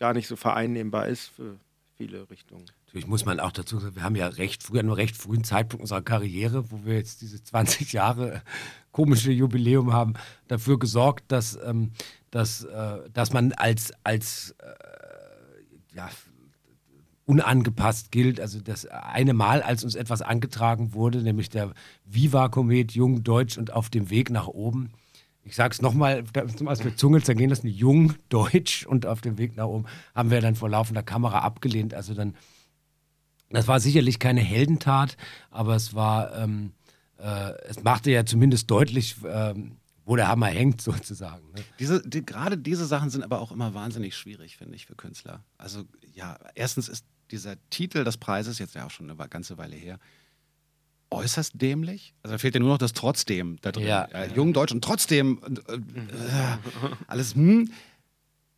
[0.00, 1.58] gar nicht so vereinnehmbar ist für
[2.00, 2.64] viele Richtungen.
[2.86, 5.82] Natürlich muss man auch dazu sagen, wir haben ja recht früh, einen recht frühen Zeitpunkt
[5.82, 8.42] unserer Karriere, wo wir jetzt diese 20 Jahre
[8.90, 10.14] komische Jubiläum haben,
[10.48, 11.92] dafür gesorgt, dass, ähm,
[12.30, 16.08] dass, äh, dass man als, als äh, ja,
[17.26, 18.40] unangepasst gilt.
[18.40, 21.74] Also das eine Mal, als uns etwas angetragen wurde, nämlich der
[22.06, 24.90] Viva-Komet Jung, Deutsch und auf dem Weg nach oben.
[25.44, 26.24] Ich sage es nochmal,
[26.56, 30.40] zum Beispiel Zunge zergehen lassen, Jung, Deutsch und auf dem Weg nach oben haben wir
[30.40, 31.94] dann vor laufender Kamera abgelehnt.
[31.94, 32.34] Also dann
[33.50, 35.16] das war sicherlich keine Heldentat,
[35.50, 36.72] aber es war, ähm,
[37.18, 41.50] äh, es machte ja zumindest deutlich, ähm, wo der Hammer hängt sozusagen.
[41.52, 41.64] Ne?
[41.78, 45.44] Diese, die, gerade diese Sachen sind aber auch immer wahnsinnig schwierig, finde ich, für Künstler.
[45.58, 49.76] Also ja, erstens ist dieser Titel des Preises, jetzt ja auch schon eine ganze Weile
[49.76, 49.98] her,
[51.10, 52.14] äußerst dämlich.
[52.22, 53.86] Also da fehlt ja nur noch das Trotzdem da drin.
[53.86, 54.08] Ja.
[54.12, 55.78] Ja, jung, deutsch und trotzdem äh, äh,
[57.06, 57.70] alles, hm.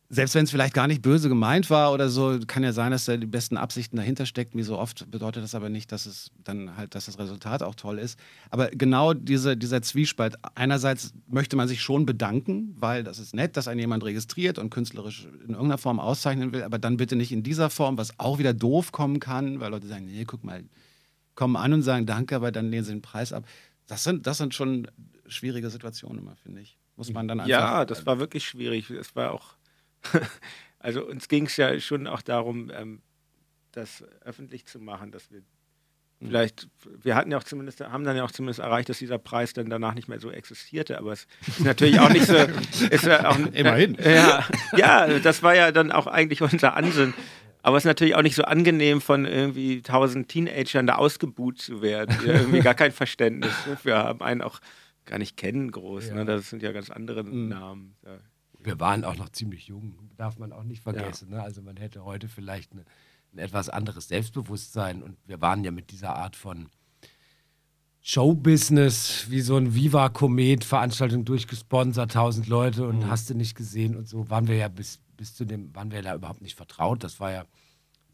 [0.09, 3.05] Selbst wenn es vielleicht gar nicht böse gemeint war oder so, kann ja sein, dass
[3.05, 4.59] da die besten Absichten dahinter stecken.
[4.59, 7.73] Wie so oft bedeutet das aber nicht, dass es dann halt, dass das Resultat auch
[7.73, 8.19] toll ist.
[8.51, 10.35] Aber genau diese, dieser Zwiespalt.
[10.53, 14.69] Einerseits möchte man sich schon bedanken, weil das ist nett, dass einen jemand registriert und
[14.69, 18.37] künstlerisch in irgendeiner Form auszeichnen will, aber dann bitte nicht in dieser Form, was auch
[18.37, 20.63] wieder doof kommen kann, weil Leute sagen, nee, guck mal,
[21.35, 23.45] kommen an und sagen Danke, aber dann lehnen sie den Preis ab.
[23.87, 24.87] Das sind, das sind schon
[25.27, 26.77] schwierige Situationen immer, finde ich.
[26.95, 27.49] Muss man dann einfach.
[27.49, 28.89] Ja, das war wirklich schwierig.
[28.89, 29.55] Es war auch,
[30.79, 33.01] also uns ging es ja schon auch darum, ähm,
[33.71, 35.41] das öffentlich zu machen, dass wir
[36.23, 36.27] Mhm.
[36.27, 36.67] vielleicht,
[37.01, 39.69] wir hatten ja auch zumindest, haben dann ja auch zumindest erreicht, dass dieser Preis dann
[39.69, 42.35] danach nicht mehr so existierte, aber es ist natürlich auch nicht so,
[42.89, 43.97] ist ja auch, Immerhin.
[43.99, 47.13] Äh, ja, ja, das war ja dann auch eigentlich unser Ansinn.
[47.63, 51.81] Aber es ist natürlich auch nicht so angenehm, von irgendwie tausend Teenagern da ausgebuht zu
[51.81, 54.59] werden, die irgendwie gar kein Verständnis dafür haben, einen auch
[55.05, 56.09] gar nicht kennen groß.
[56.09, 56.15] Ja.
[56.15, 56.25] Ne?
[56.25, 57.47] Das sind ja ganz andere Mhm.
[57.47, 57.95] Namen.
[58.05, 58.17] Ja.
[58.59, 61.29] Wir waren auch noch ziemlich jung, darf man auch nicht vergessen.
[61.31, 61.41] Ne?
[61.41, 62.85] Also man hätte heute vielleicht eine,
[63.33, 66.67] ein etwas anderes Selbstbewusstsein und wir waren ja mit dieser Art von
[68.01, 74.29] Showbusiness, wie so ein Viva-Komet-Veranstaltung durchgesponsert, tausend Leute und hast du nicht gesehen und so,
[74.29, 77.03] waren wir ja bis, bis zu dem, waren wir da überhaupt nicht vertraut.
[77.03, 77.45] Das war ja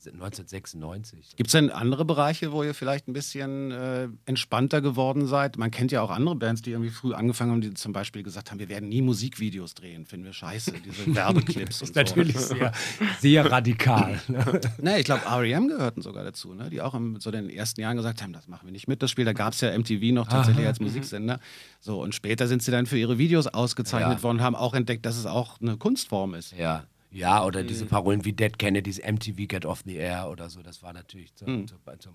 [0.08, 1.36] 1996.
[1.36, 5.58] Gibt es denn andere Bereiche, wo ihr vielleicht ein bisschen äh, entspannter geworden seid?
[5.58, 8.52] Man kennt ja auch andere Bands, die irgendwie früh angefangen haben, die zum Beispiel gesagt
[8.52, 11.94] haben, wir werden nie Musikvideos drehen, finden wir scheiße, diese Werbeclips und so.
[11.96, 12.72] Natürlich sehr,
[13.20, 14.20] sehr radikal.
[14.28, 14.62] Ne?
[14.82, 15.68] Nee, ich glaube, R.E.M.
[15.68, 16.70] gehörten sogar dazu, ne?
[16.70, 19.12] die auch in so den ersten Jahren gesagt haben, das machen wir nicht mit, das
[19.12, 19.26] Spiel.
[19.26, 21.40] Da gab es ja MTV noch tatsächlich als Musiksender.
[21.80, 24.24] So, und später sind sie dann für ihre Videos ausgezeichnet Ja.
[24.24, 26.54] worden, haben auch entdeckt, dass es auch eine Kunstform ist.
[26.58, 26.84] Ja.
[27.12, 30.84] Ja, oder diese Parolen wie Dead Kennedys MTV Get Off the Air oder so, das
[30.84, 32.14] war natürlich zum, zum, zum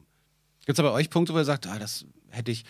[0.66, 2.64] Gibt es bei euch Punkte, wo ihr sagt, ah, das hätte ich,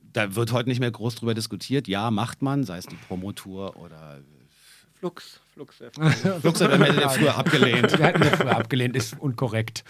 [0.00, 1.86] da wird heute nicht mehr groß drüber diskutiert.
[1.88, 4.22] Ja, macht man, sei es die Promotour oder
[5.00, 5.76] Flux, Flux.
[6.42, 7.98] Flux hat wir früher abgelehnt.
[7.98, 9.82] Wir hatten das früher abgelehnt, ist unkorrekt.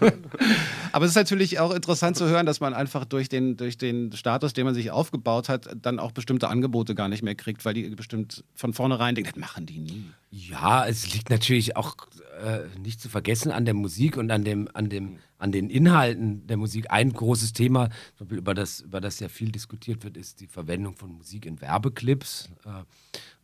[0.92, 4.10] Aber es ist natürlich auch interessant zu hören, dass man einfach durch den, durch den
[4.10, 7.74] Status, den man sich aufgebaut hat, dann auch bestimmte Angebote gar nicht mehr kriegt, weil
[7.74, 10.10] die bestimmt von vornherein denken, das machen die nie.
[10.32, 11.94] Ja, es liegt natürlich auch
[12.42, 16.48] äh, nicht zu vergessen an der Musik und an, dem, an, dem, an den Inhalten
[16.48, 16.90] der Musik.
[16.90, 21.12] Ein großes Thema, über das, über das ja viel diskutiert wird, ist die Verwendung von
[21.12, 22.50] Musik in Werbeclips.
[22.64, 22.82] Äh,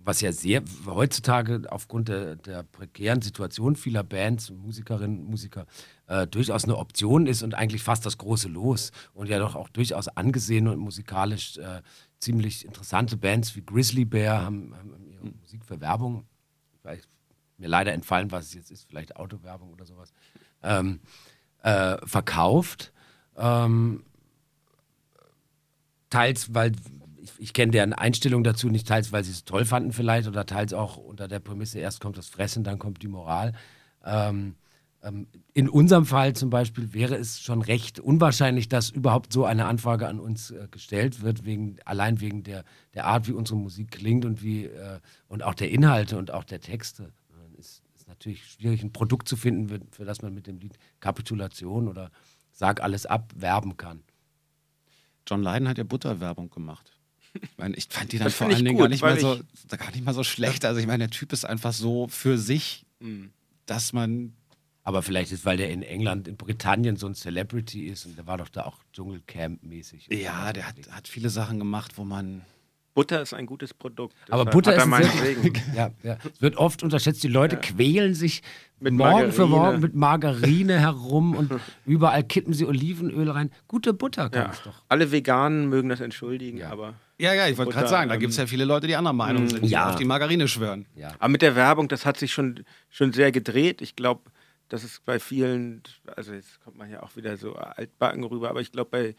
[0.04, 5.66] was ja sehr heutzutage aufgrund der, der prekären Situation vieler Bands, Musikerinnen und Musiker
[6.06, 9.68] äh, durchaus eine Option ist und eigentlich fast das große Los und ja doch auch
[9.68, 11.82] durchaus angesehene und musikalisch äh,
[12.18, 16.24] ziemlich interessante Bands wie Grizzly Bear haben, haben ihre Musik für Werbung,
[16.80, 17.08] vielleicht
[17.58, 20.12] mir leider entfallen, was es jetzt ist, vielleicht Autowerbung oder sowas,
[20.62, 21.00] ähm,
[21.62, 22.92] äh, verkauft.
[23.36, 24.04] Ähm,
[26.10, 26.72] teils, weil
[27.22, 30.44] ich, ich kenne deren Einstellung dazu nicht, teils, weil sie es toll fanden vielleicht oder
[30.44, 33.52] teils auch unter der Prämisse, erst kommt das Fressen, dann kommt die Moral.
[34.04, 34.56] Ähm,
[35.02, 39.66] ähm, in unserem Fall zum Beispiel wäre es schon recht unwahrscheinlich, dass überhaupt so eine
[39.66, 43.92] Anfrage an uns äh, gestellt wird, wegen, allein wegen der, der Art, wie unsere Musik
[43.92, 47.12] klingt und, wie, äh, und auch der Inhalte und auch der Texte.
[47.56, 50.78] Ist, ist natürlich schwierig, ein Produkt zu finden, für, für das man mit dem Lied
[51.00, 52.10] Kapitulation oder
[52.54, 54.02] Sag alles ab werben kann.
[55.26, 56.91] John Lydon hat ja Butterwerbung gemacht.
[57.40, 59.38] Ich meine, ich fand die dann Das vor allen Dingen gut, gar nicht, mal so,
[59.70, 60.64] gar nicht mal so schlecht.
[60.64, 63.30] Also ich meine, der Typ ist einfach so für sich, Mhm.
[63.66, 64.34] dass man
[64.84, 68.26] Aber vielleicht ist, weil der in England, in Britannien so ein Celebrity ist und der
[68.26, 70.12] war doch da auch Dschungelcamp-mäßig.
[70.12, 72.42] Ja, der hat, hat viele Sachen gemacht, wo man.
[72.94, 74.14] Butter ist ein gutes Produkt.
[74.28, 75.62] Aber Das Butter hat er ist Segen.
[75.74, 76.18] ja, ja.
[76.34, 77.22] Es wird oft unterschätzt.
[77.22, 78.42] Die Leute quälen sich
[78.80, 79.56] Mit morgen für Margarine.
[79.70, 81.50] morgen mit Margarine herum und
[81.86, 83.50] überall kippen sie Olivenöl rein.
[83.66, 84.50] Gute Butter kann Ja.
[84.52, 84.82] es doch.
[84.88, 86.70] Alle Veganen mögen das entschuldigen, Ja.
[86.70, 88.96] aber, Ja, ja, ich wollte gerade sagen, da ähm, gibt es ja viele Leute, die
[88.96, 89.90] anderer Meinung sind, die ja.
[89.90, 90.86] auf die Margarine schwören.
[90.96, 91.12] Ja.
[91.20, 93.80] aber mit der Werbung, das hat sich schon, schon sehr gedreht.
[93.80, 94.22] Ich glaube,
[94.68, 95.84] das ist bei vielen,
[96.16, 99.14] also jetzt kommt man ja auch wieder so altbacken rüber, aber ich glaube, bei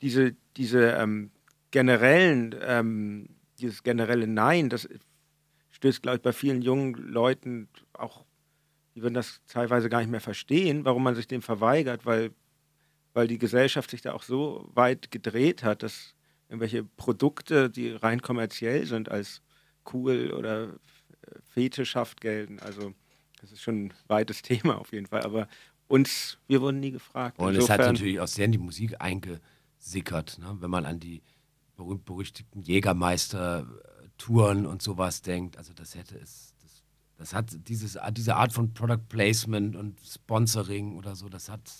[0.00, 1.32] diese, diese ähm,
[1.72, 4.88] generellen, ähm, dieses generelle Nein, das
[5.72, 8.24] stößt, glaube ich, bei vielen jungen Leuten auch,
[8.94, 12.30] die würden das teilweise gar nicht mehr verstehen, warum man sich dem verweigert, weil,
[13.14, 16.14] weil die Gesellschaft sich da auch so weit gedreht hat, dass
[16.50, 19.40] irgendwelche Produkte, die rein kommerziell sind, als
[19.94, 20.68] cool oder äh,
[21.54, 22.58] fetischhaft gelten.
[22.58, 22.92] Also
[23.40, 25.22] das ist schon ein weites Thema auf jeden Fall.
[25.22, 25.46] Aber
[25.86, 27.38] uns, wir wurden nie gefragt.
[27.38, 30.56] Und es hat Insofern- natürlich auch sehr in die Musik eingesickert, ne?
[30.60, 31.22] wenn man an die
[31.76, 35.56] berühmt-berüchtigten Jägermeister-Touren und sowas denkt.
[35.56, 36.82] Also das hätte es, das,
[37.16, 41.70] das hat dieses, diese Art von Product Placement und Sponsoring oder so, das hat,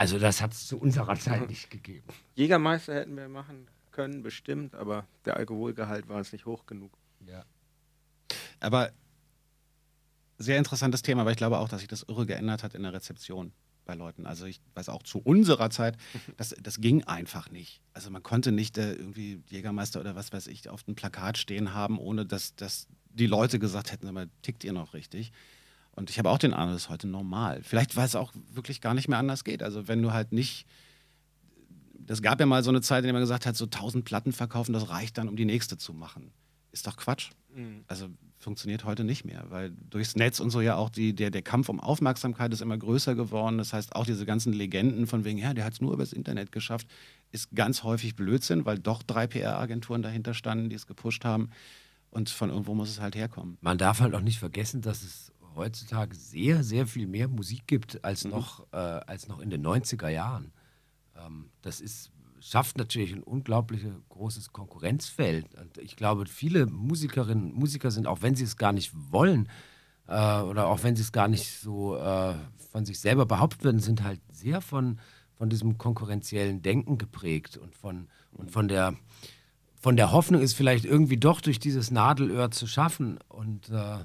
[0.00, 2.08] also das hat es zu unserer Zeit nicht gegeben.
[2.34, 6.90] Jägermeister hätten wir machen können, bestimmt, aber der Alkoholgehalt war es nicht hoch genug.
[7.26, 7.44] Ja.
[8.60, 8.92] Aber
[10.38, 12.94] sehr interessantes Thema, aber ich glaube auch, dass sich das irre geändert hat in der
[12.94, 13.52] Rezeption
[13.84, 14.24] bei Leuten.
[14.24, 15.98] Also ich weiß auch zu unserer Zeit,
[16.38, 17.82] das, das ging einfach nicht.
[17.92, 21.74] Also man konnte nicht äh, irgendwie Jägermeister oder was weiß ich auf dem Plakat stehen
[21.74, 25.30] haben, ohne dass, dass die Leute gesagt hätten, aber tickt ihr noch richtig?
[26.00, 27.60] Und ich habe auch den Eindruck, das ist heute normal.
[27.62, 29.62] Vielleicht, weil es auch wirklich gar nicht mehr anders geht.
[29.62, 30.66] Also wenn du halt nicht
[32.10, 34.32] das gab ja mal so eine Zeit, in der man gesagt hat, so 1000 Platten
[34.32, 36.32] verkaufen, das reicht dann, um die nächste zu machen.
[36.72, 37.30] Ist doch Quatsch.
[37.54, 37.84] Mhm.
[37.86, 38.08] Also
[38.38, 41.68] funktioniert heute nicht mehr, weil durchs Netz und so ja auch die, der, der Kampf
[41.68, 43.58] um Aufmerksamkeit ist immer größer geworden.
[43.58, 46.50] Das heißt, auch diese ganzen Legenden von wegen, ja, der hat es nur übers Internet
[46.50, 46.88] geschafft,
[47.30, 51.50] ist ganz häufig Blödsinn, weil doch drei PR-Agenturen dahinter standen, die es gepusht haben.
[52.10, 53.56] Und von irgendwo muss es halt herkommen.
[53.60, 58.04] Man darf halt auch nicht vergessen, dass es heutzutage sehr, sehr viel mehr Musik gibt
[58.04, 58.30] als, mhm.
[58.30, 60.52] noch, äh, als noch in den 90er Jahren.
[61.16, 65.54] Ähm, das ist, schafft natürlich ein unglaublich großes Konkurrenzfeld.
[65.54, 69.48] Und ich glaube, viele Musikerinnen und Musiker sind, auch wenn sie es gar nicht wollen
[70.06, 72.34] äh, oder auch wenn sie es gar nicht so äh,
[72.72, 74.98] von sich selber behaupten würden, sind halt sehr von,
[75.34, 78.96] von diesem konkurrenziellen Denken geprägt und von, und von der
[79.80, 83.18] von der Hoffnung ist vielleicht irgendwie doch durch dieses Nadelöhr zu schaffen.
[83.28, 84.04] Und äh,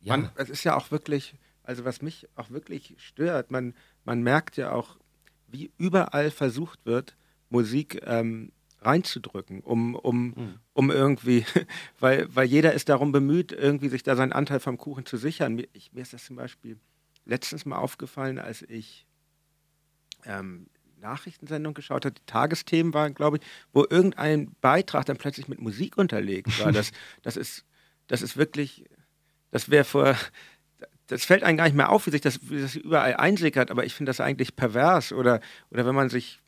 [0.00, 0.16] ja.
[0.16, 4.56] Man, es ist ja auch wirklich, also was mich auch wirklich stört, man, man merkt
[4.56, 4.98] ja auch,
[5.48, 7.16] wie überall versucht wird,
[7.48, 10.54] Musik ähm, reinzudrücken, um, um, mhm.
[10.72, 11.44] um irgendwie,
[11.98, 15.54] weil, weil jeder ist darum bemüht, irgendwie sich da seinen Anteil vom Kuchen zu sichern.
[15.54, 16.78] Mir, ich, mir ist das zum Beispiel
[17.24, 19.06] letztens mal aufgefallen, als ich
[20.24, 20.66] ähm,
[21.00, 25.98] Nachrichtensendung geschaut habe, die Tagesthemen waren, glaube ich, wo irgendein Beitrag dann plötzlich mit Musik
[25.98, 26.72] unterlegt war.
[26.80, 27.64] Das, das, ist,
[28.06, 28.84] das ist wirklich,
[29.50, 30.16] das wäre vor
[31.10, 33.84] das fällt einem gar nicht mehr auf, wie sich das, wie das überall einsickert, aber
[33.84, 35.12] ich finde das eigentlich pervers.
[35.12, 36.38] Oder, oder wenn man sich,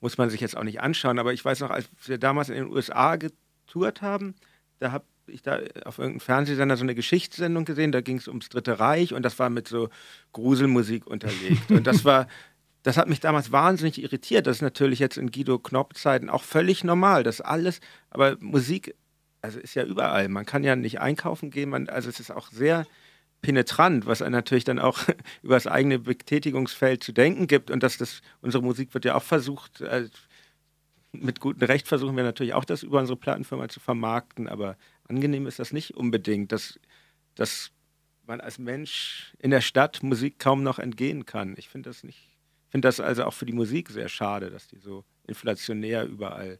[0.00, 2.56] muss man sich jetzt auch nicht anschauen, aber ich weiß noch, als wir damals in
[2.56, 4.34] den USA getourt haben,
[4.78, 8.50] da habe ich da auf irgendeinem Fernsehsender so eine Geschichtssendung gesehen, da ging es ums
[8.50, 9.88] Dritte Reich und das war mit so
[10.32, 11.70] Gruselmusik unterlegt.
[11.70, 12.28] Und das war,
[12.82, 14.46] das hat mich damals wahnsinnig irritiert.
[14.46, 17.80] Das ist natürlich jetzt in Guido Knopp-Zeiten auch völlig normal, das alles,
[18.10, 18.94] aber Musik,
[19.44, 20.28] also ist ja überall.
[20.28, 22.86] Man kann ja nicht einkaufen gehen, man, also es ist auch sehr
[23.42, 24.98] penetrant, was natürlich dann auch
[25.42, 27.70] über das eigene Betätigungsfeld zu denken gibt.
[27.70, 30.08] Und dass das, unsere Musik wird ja auch versucht, äh,
[31.12, 34.76] mit gutem Recht versuchen wir natürlich auch, das über unsere Plattenfirma zu vermarkten, aber
[35.08, 36.80] angenehm ist das nicht unbedingt, dass,
[37.34, 37.70] dass
[38.26, 41.54] man als Mensch in der Stadt Musik kaum noch entgehen kann.
[41.58, 42.36] Ich finde das nicht,
[42.70, 46.58] finde das also auch für die Musik sehr schade, dass die so inflationär überall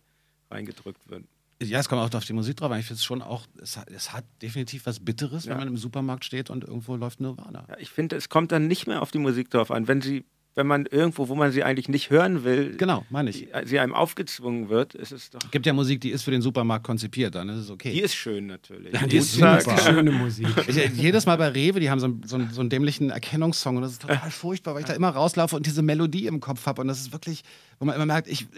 [0.51, 1.25] reingedrückt wird.
[1.63, 3.77] Ja, es kommt auch auf die Musik drauf, aber ich finde es schon auch, es
[3.77, 5.53] hat, es hat, definitiv was Bitteres, ja.
[5.53, 7.65] wenn man im Supermarkt steht und irgendwo läuft Nirvana.
[7.69, 9.87] Ja, ich finde, es kommt dann nicht mehr auf die Musik drauf an.
[9.87, 10.25] Wenn sie,
[10.57, 13.47] wenn man irgendwo, wo man sie eigentlich nicht hören will, genau, meine ich.
[13.47, 15.41] Die, sie einem aufgezwungen wird, ist es doch.
[15.45, 17.93] Es gibt ja Musik, die ist für den Supermarkt konzipiert, dann ist es okay.
[17.93, 18.93] Die ist schön natürlich.
[18.93, 19.61] Ja, die ist super.
[19.79, 20.49] schöne Musik.
[20.67, 23.93] Ich, jedes Mal bei Rewe, die haben so, so, so einen dämlichen Erkennungssong und das
[23.93, 26.89] ist total furchtbar, weil ich da immer rauslaufe und diese Melodie im Kopf habe und
[26.89, 27.43] das ist wirklich,
[27.79, 28.49] wo man immer merkt, ich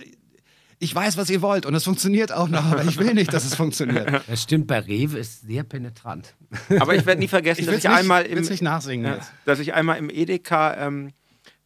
[0.79, 3.45] ich weiß, was ihr wollt und es funktioniert auch noch, aber ich will nicht, dass
[3.45, 4.07] es funktioniert.
[4.27, 6.35] Das stimmt, bei Rewe ist sehr penetrant.
[6.79, 9.59] Aber ich werde nie vergessen, ich dass ich nicht, einmal im, nicht nachsingen ja, dass
[9.59, 11.13] ich einmal im Edeka, ähm,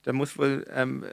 [0.03, 1.05] da muss wohl ähm,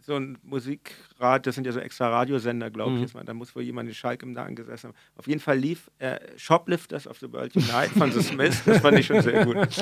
[0.00, 3.24] so ein Musikrad, das sind ja so extra Radiosender, glaube ich, mhm.
[3.24, 4.96] da muss wohl jemand den Schalk im Nacken gesessen haben.
[5.16, 8.98] Auf jeden Fall lief äh, Shoplifters of the World Unite von The Smiths, das fand
[8.98, 9.56] ich schon sehr gut.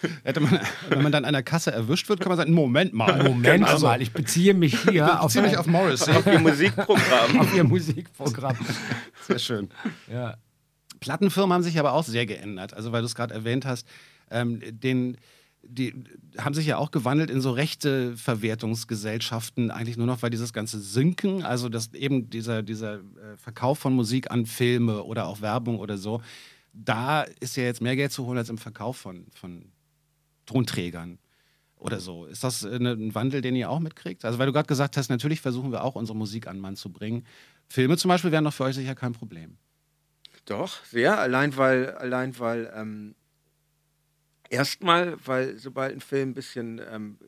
[0.24, 3.22] Hätte man, wenn man dann an der Kasse erwischt wird, kann man sagen, Moment mal.
[3.22, 6.08] Moment also, mal, ich beziehe mich hier ich beziehe auf, mich auf Morris.
[6.08, 7.38] Auf ihr Musikprogramm.
[7.40, 8.56] auf ihr Musikprogramm.
[9.26, 9.68] Sehr schön.
[10.10, 10.36] Ja.
[11.00, 12.74] Plattenfirmen haben sich aber auch sehr geändert.
[12.74, 13.86] Also, weil du es gerade erwähnt hast,
[14.30, 15.16] ähm, den,
[15.62, 15.94] die
[16.38, 20.80] haben sich ja auch gewandelt in so rechte Verwertungsgesellschaften, eigentlich nur noch, weil dieses ganze
[20.80, 25.78] Sinken, also das eben dieser, dieser äh, Verkauf von Musik an Filme oder auch Werbung
[25.78, 26.22] oder so,
[26.72, 29.71] da ist ja jetzt mehr Geld zu holen als im Verkauf von, von
[30.52, 31.18] Tonträgern
[31.76, 32.26] oder so.
[32.26, 34.24] Ist das äh, ne, ein Wandel, den ihr auch mitkriegt?
[34.24, 36.92] Also, weil du gerade gesagt hast, natürlich versuchen wir auch unsere Musik an Mann zu
[36.92, 37.26] bringen.
[37.68, 39.56] Filme zum Beispiel wären doch für euch sicher kein Problem.
[40.44, 41.18] Doch, sehr.
[41.18, 43.14] Allein weil, allein weil ähm,
[44.50, 47.18] erstmal, weil sobald ein Film ein bisschen ähm,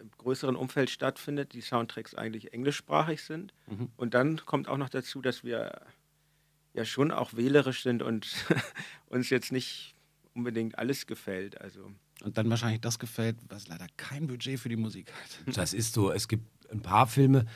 [0.00, 3.54] im größeren Umfeld stattfindet, die Soundtracks eigentlich englischsprachig sind.
[3.66, 3.88] Mhm.
[3.96, 5.80] Und dann kommt auch noch dazu, dass wir
[6.74, 8.28] ja schon auch wählerisch sind und
[9.06, 9.94] uns jetzt nicht
[10.34, 11.60] unbedingt alles gefällt.
[11.60, 11.90] Also
[12.22, 15.56] und dann wahrscheinlich das gefällt, was leider kein Budget für die Musik hat.
[15.56, 16.10] Das ist so.
[16.10, 17.46] Es gibt ein paar Filme,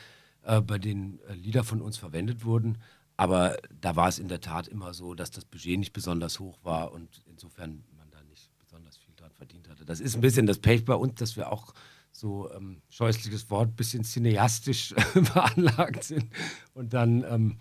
[0.43, 2.77] äh, bei denen äh, Lieder von uns verwendet wurden.
[3.17, 6.59] Aber da war es in der Tat immer so, dass das Budget nicht besonders hoch
[6.63, 9.85] war und insofern man da nicht besonders viel dran verdient hatte.
[9.85, 11.73] Das ist ein bisschen das Pech bei uns, dass wir auch
[12.11, 14.93] so ähm, scheußliches Wort, ein bisschen cineastisch
[15.23, 16.25] veranlagt sind.
[16.73, 17.57] Und dann, ähm,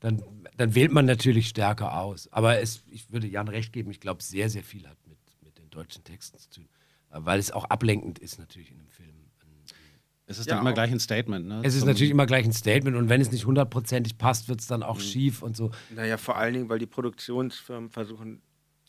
[0.00, 0.22] dann,
[0.56, 2.30] dann wählt man natürlich stärker aus.
[2.32, 4.96] Aber es, ich würde Jan recht geben, ich glaube, sehr, sehr viel hat
[5.70, 6.68] den deutschen Texten zu tun.
[7.10, 9.14] Weil es auch ablenkend ist natürlich in einem Film.
[10.26, 11.60] Es ist ja, dann immer gleich ein Statement, ne?
[11.64, 14.68] Es ist natürlich immer gleich ein Statement und wenn es nicht hundertprozentig passt, wird es
[14.68, 15.00] dann auch mhm.
[15.00, 15.72] schief und so.
[15.90, 18.40] Naja, vor allen Dingen, weil die Produktionsfirmen versuchen,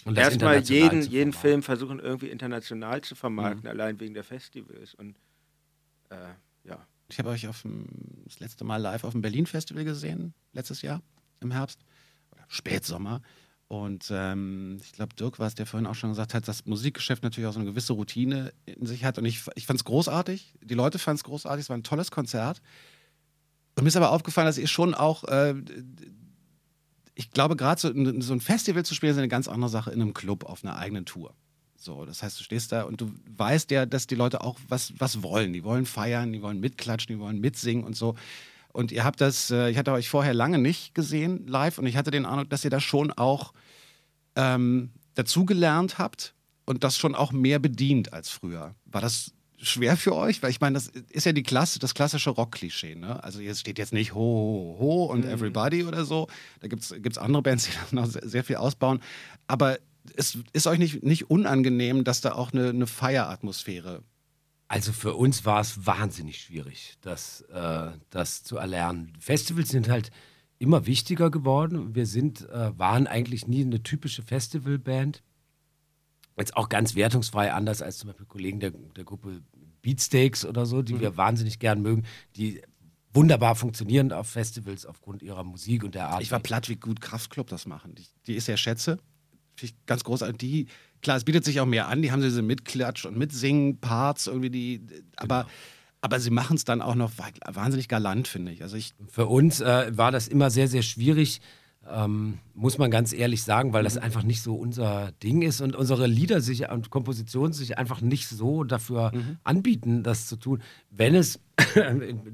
[0.06, 3.70] erstmal jeden, jeden Film versuchen irgendwie international zu vermarkten, mhm.
[3.70, 4.94] allein wegen der Festivals.
[4.94, 5.18] Und
[6.10, 6.16] äh,
[6.64, 6.86] ja.
[7.10, 7.88] Ich habe euch auf dem,
[8.26, 11.02] das letzte Mal live auf dem Berlin-Festival gesehen, letztes Jahr
[11.40, 11.80] im Herbst,
[12.32, 13.24] oder Spätsommer.
[13.72, 17.24] Und ähm, ich glaube, Dirk war es, der vorhin auch schon gesagt hat, dass Musikgeschäft
[17.24, 19.18] natürlich auch so eine gewisse Routine in sich hat.
[19.18, 20.56] Und ich, ich fand es großartig.
[20.62, 21.64] Die Leute fanden es großartig.
[21.64, 22.62] Es war ein tolles Konzert.
[23.78, 25.56] Und mir ist aber aufgefallen, dass ihr schon auch, äh,
[27.16, 30.02] ich glaube, gerade so, so, ein Festival zu spielen, ist eine ganz andere Sache in
[30.02, 31.34] einem Club auf einer eigenen Tour.
[31.78, 34.92] So, das heißt, du stehst da und du weißt ja, dass die Leute auch was,
[34.98, 35.54] was wollen.
[35.54, 38.16] Die wollen feiern, die wollen mitklatschen, die wollen mitsingen und so.
[38.74, 41.96] Und ihr habt das, äh, ich hatte euch vorher lange nicht gesehen live und ich
[41.96, 43.54] hatte den Eindruck, dass ihr da schon auch
[44.36, 46.34] ähm, dazugelernt habt
[46.66, 48.76] und das schon auch mehr bedient als früher.
[48.86, 50.42] War das schwer für euch?
[50.42, 52.96] Weil ich meine, das ist ja die Klasse, das klassische Rock-Klischee.
[52.96, 53.24] Ne?
[53.24, 55.32] Also es steht jetzt nicht ho, ho, ho und mhm.
[55.32, 56.28] everybody oder so.
[56.60, 59.02] Da gibt es andere Bands, die das noch sehr, sehr viel ausbauen.
[59.48, 59.78] Aber
[60.16, 64.04] es ist euch nicht, nicht unangenehm, dass da auch eine, eine Feieratmosphäre
[64.72, 69.12] also für uns war es wahnsinnig schwierig, das, äh, das zu erlernen.
[69.20, 70.12] Festivals sind halt
[70.62, 71.96] immer wichtiger geworden.
[71.96, 75.24] Wir sind, äh, waren eigentlich nie eine typische Festivalband.
[76.38, 79.42] Jetzt auch ganz wertungsfrei, anders als zum Beispiel Kollegen der, der Gruppe
[79.82, 81.02] Beatsteaks oder so, die mhm.
[81.02, 82.04] wir wahnsinnig gern mögen,
[82.36, 82.62] die
[83.14, 86.22] wunderbar funktionieren auf Festivals aufgrund ihrer Musik und der Art.
[86.22, 87.96] Ich war platt, wie gut Kraftklub das machen.
[87.96, 89.00] Die, die ist ja Schätze.
[89.56, 90.38] Finde ich ganz großartig.
[90.38, 90.68] Die
[91.02, 92.04] Klar, es bietet sich auch mehr an.
[92.04, 94.82] Die haben diese Mitklatsch- und Mitsingen-Parts irgendwie, die,
[95.16, 95.44] aber.
[95.44, 95.54] Genau.
[96.02, 97.12] Aber sie machen es dann auch noch
[97.46, 98.64] wahnsinnig galant, finde ich.
[98.64, 101.42] Also ich Für uns äh, war das immer sehr, sehr schwierig,
[101.90, 104.02] ähm, muss man ganz ehrlich sagen, weil das mhm.
[104.02, 108.28] einfach nicht so unser Ding ist und unsere Lieder sich und Kompositionen sich einfach nicht
[108.28, 109.38] so dafür mhm.
[109.44, 110.62] anbieten, das zu tun.
[110.90, 111.40] Wenn es,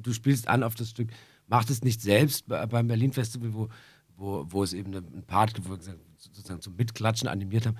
[0.01, 1.09] du spielst an auf das Stück,
[1.47, 3.69] macht es nicht selbst beim Berlin Festival, wo,
[4.15, 7.77] wo, wo es eben ein Part wo wir sozusagen zum Mitklatschen animiert haben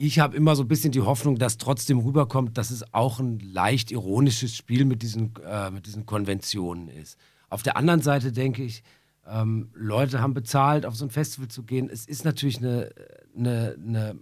[0.00, 3.40] ich habe immer so ein bisschen die Hoffnung, dass trotzdem rüberkommt, dass es auch ein
[3.40, 7.18] leicht ironisches Spiel mit diesen, äh, mit diesen Konventionen ist.
[7.50, 8.84] Auf der anderen Seite denke ich,
[9.26, 11.90] ähm, Leute haben bezahlt, auf so ein Festival zu gehen.
[11.90, 12.90] Es ist natürlich eine,
[13.36, 14.18] eine, eine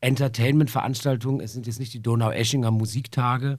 [0.00, 1.40] Entertainment-Veranstaltung.
[1.40, 3.58] Es sind jetzt nicht die Donau-Eschinger Musiktage.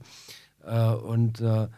[0.64, 1.68] Äh, und, äh,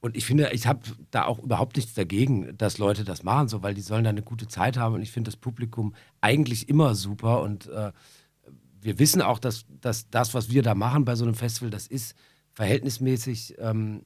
[0.00, 3.62] und ich finde, ich habe da auch überhaupt nichts dagegen, dass Leute das machen, so,
[3.62, 4.94] weil die sollen da eine gute Zeit haben.
[4.94, 7.40] Und ich finde das Publikum eigentlich immer super.
[7.40, 7.90] Und äh,
[8.84, 11.86] wir wissen auch, dass, dass das, was wir da machen bei so einem Festival, das
[11.86, 12.14] ist
[12.52, 14.02] verhältnismäßig ähm,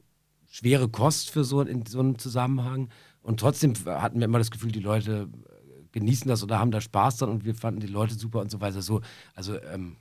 [0.48, 2.88] schwere Kost für so in so einem Zusammenhang.
[3.20, 6.80] Und trotzdem hatten wir immer das Gefühl, die Leute äh, genießen das oder haben da
[6.80, 8.80] Spaß dran und wir fanden die Leute super und so weiter.
[8.80, 9.00] So,
[9.34, 9.96] also ähm,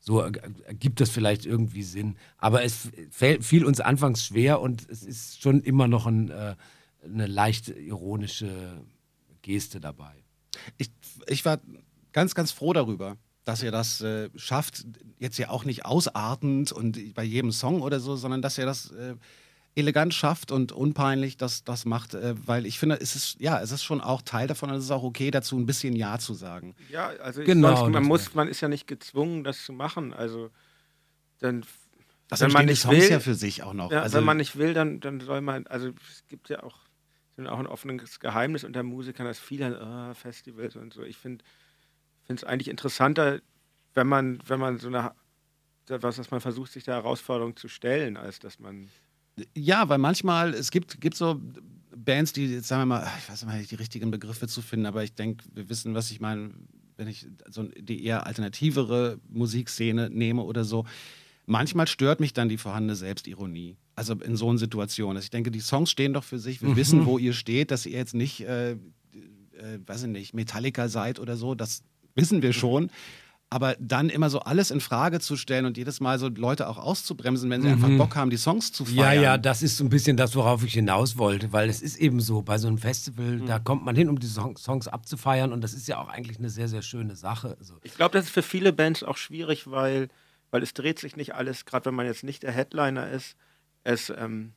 [0.00, 2.16] so ergibt das vielleicht irgendwie Sinn.
[2.38, 6.56] Aber es fiel uns anfangs schwer und es ist schon immer noch ein, äh,
[7.04, 8.82] eine leicht ironische
[9.42, 10.24] Geste dabei.
[10.78, 10.90] Ich,
[11.26, 11.60] ich war
[12.12, 14.84] ganz, ganz froh darüber, dass ihr das äh, schafft,
[15.18, 18.90] jetzt ja auch nicht ausartend und bei jedem Song oder so, sondern dass ihr das
[18.92, 19.14] äh,
[19.74, 23.72] elegant schafft und unpeinlich das, das macht, äh, weil ich finde, es ist, ja, es
[23.72, 26.34] ist schon auch Teil davon und es ist auch okay, dazu ein bisschen Ja zu
[26.34, 26.74] sagen.
[26.90, 30.12] Ja, also genau, sonst, man muss, man ist ja nicht gezwungen, das zu machen.
[30.12, 30.50] Also
[31.38, 31.64] dann
[32.28, 33.90] das wenn man nicht will, ja für sich auch noch.
[33.90, 36.78] Ja, also, wenn man nicht will, dann, dann soll man, also es gibt ja auch,
[37.38, 41.02] auch ein offenes Geheimnis unter Musikern, dass viele oh, Festivals und so.
[41.02, 41.44] Ich finde,
[42.32, 43.40] finde es eigentlich interessanter,
[43.94, 45.12] wenn man, wenn man so eine,
[45.88, 48.88] was, dass man versucht, sich der Herausforderung zu stellen, als dass man.
[49.54, 51.40] Ja, weil manchmal, es gibt, gibt so
[51.94, 55.04] Bands, die, jetzt sagen wir mal, ich weiß nicht, die richtigen Begriffe zu finden, aber
[55.04, 56.52] ich denke, wir wissen, was ich meine,
[56.96, 60.84] wenn ich so die eher alternativere Musikszene nehme oder so.
[61.44, 63.76] Manchmal stört mich dann die vorhandene Selbstironie.
[63.94, 65.16] Also in so einer Situation.
[65.16, 66.62] Also ich denke, die Songs stehen doch für sich.
[66.62, 66.76] Wir mhm.
[66.76, 68.78] wissen, wo ihr steht, dass ihr jetzt nicht, äh, äh,
[69.84, 71.54] weiß ich nicht, Metallica seid oder so.
[71.54, 71.82] Das,
[72.14, 72.90] wissen wir schon.
[73.50, 76.78] Aber dann immer so alles in Frage zu stellen und jedes Mal so Leute auch
[76.78, 77.74] auszubremsen, wenn sie mhm.
[77.74, 78.96] einfach Bock haben, die Songs zu feiern.
[78.96, 81.98] Ja, ja, das ist so ein bisschen das, worauf ich hinaus wollte, weil es ist
[81.98, 83.46] eben so, bei so einem Festival, mhm.
[83.46, 86.48] da kommt man hin, um die Songs abzufeiern und das ist ja auch eigentlich eine
[86.48, 87.54] sehr, sehr schöne Sache.
[87.58, 90.08] Also ich glaube, das ist für viele Bands auch schwierig, weil,
[90.50, 93.36] weil es dreht sich nicht alles, gerade wenn man jetzt nicht der Headliner ist,
[93.84, 94.52] es, ähm,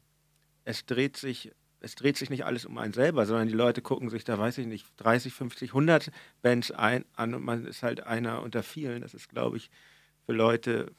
[0.63, 1.51] es dreht sich
[1.85, 4.57] es dreht sich nicht alles um einen selber, sondern die Leute gucken sich da, weiß
[4.57, 6.11] ich nicht, 30, 50, 100
[6.41, 9.03] Bands ein, an und man ist halt einer unter vielen.
[9.03, 9.69] Das ist, glaube ich,
[10.25, 10.91] für Leute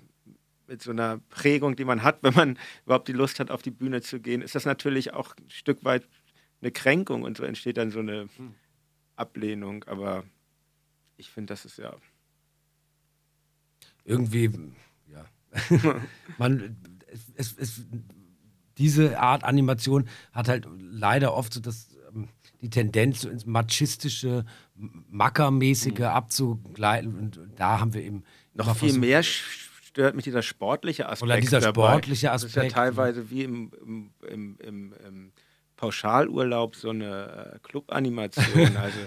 [0.68, 3.72] mit so einer Prägung, die man hat, wenn man überhaupt die Lust hat, auf die
[3.72, 6.08] Bühne zu gehen, ist das natürlich auch ein Stück weit
[6.60, 8.54] eine Kränkung und so entsteht dann so eine hm.
[9.16, 9.82] Ablehnung.
[9.88, 10.22] Aber
[11.16, 11.96] ich finde, das ist ja.
[14.04, 14.52] Irgendwie,
[15.08, 15.26] ja.
[16.38, 16.76] man,
[17.34, 17.82] es, es,
[18.78, 22.28] diese Art Animation hat halt leider oft so das, ähm,
[22.60, 26.04] die Tendenz, so ins machistische, mackermäßige mhm.
[26.04, 27.16] abzugleiten.
[27.16, 28.24] Und da haben wir eben.
[28.54, 29.22] Noch viel mehr
[29.96, 31.22] stört mich dieser sportliche Aspekt.
[31.22, 31.88] Oder dieser dabei.
[31.88, 32.56] sportliche Aspekt.
[32.56, 35.32] Das ist ja teilweise wie im, im, im, im, im
[35.76, 38.76] Pauschalurlaub so eine äh, Clubanimation.
[38.76, 38.98] also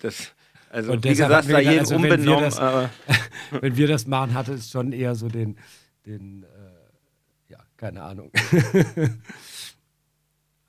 [0.00, 0.32] das.
[0.72, 2.26] Also, und wie gesagt, da jeden also, umbenommen.
[2.26, 3.20] Wenn wir, das,
[3.62, 5.56] wenn wir das machen, hatte es schon eher so den,
[6.06, 6.46] den äh,
[7.80, 8.30] keine Ahnung.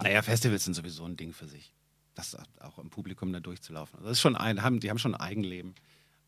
[0.01, 1.74] naja, Festivals sind sowieso ein Ding für sich.
[2.16, 3.97] Das auch im Publikum da durchzulaufen.
[3.97, 5.76] Also das ist schon ein, haben, die haben schon ein Eigenleben.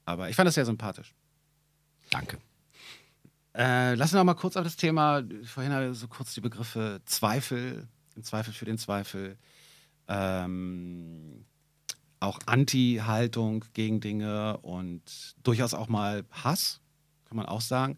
[0.04, 1.16] Aber ich fand das sehr sympathisch.
[2.10, 2.38] Danke.
[3.56, 7.88] Äh, lassen wir noch mal kurz auf das Thema, vorhin so kurz die Begriffe Zweifel,
[8.18, 9.38] im Zweifel für den Zweifel,
[10.10, 11.46] ähm,
[12.20, 15.02] auch Anti-Haltung gegen Dinge und
[15.44, 16.82] durchaus auch mal Hass,
[17.24, 17.98] kann man auch sagen.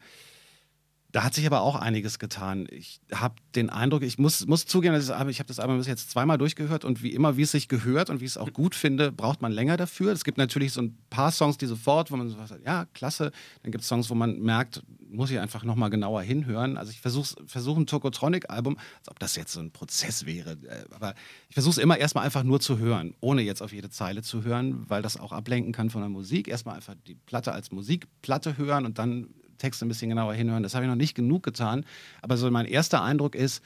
[1.16, 2.68] Da hat sich aber auch einiges getan.
[2.70, 6.84] Ich habe den Eindruck, ich muss, muss zugeben, ich habe das Album jetzt zweimal durchgehört
[6.84, 9.42] und wie immer, wie es sich gehört und wie ich es auch gut finde, braucht
[9.42, 10.12] man länger dafür.
[10.12, 13.32] Es gibt natürlich so ein paar Songs, die sofort, wo man so sagt, ja, klasse.
[13.64, 16.76] Dann gibt es Songs, wo man merkt, muss ich einfach nochmal genauer hinhören.
[16.76, 20.84] Also ich versuche versuch ein Tokotronic-Album, als ob das jetzt so ein Prozess wäre, äh,
[20.94, 21.16] aber
[21.48, 24.44] ich versuche es immer erstmal einfach nur zu hören, ohne jetzt auf jede Zeile zu
[24.44, 26.50] hören, weil das auch ablenken kann von der Musik.
[26.50, 30.64] Erstmal einfach die Platte als Musikplatte hören und dann Texte ein bisschen genauer hinhören.
[30.64, 31.86] Das habe ich noch nicht genug getan.
[32.22, 33.64] Aber so mein erster Eindruck ist,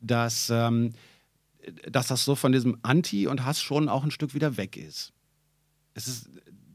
[0.00, 0.92] dass, ähm,
[1.88, 5.12] dass das so von diesem Anti und Hass schon auch ein Stück wieder weg ist.
[5.94, 6.28] Es ist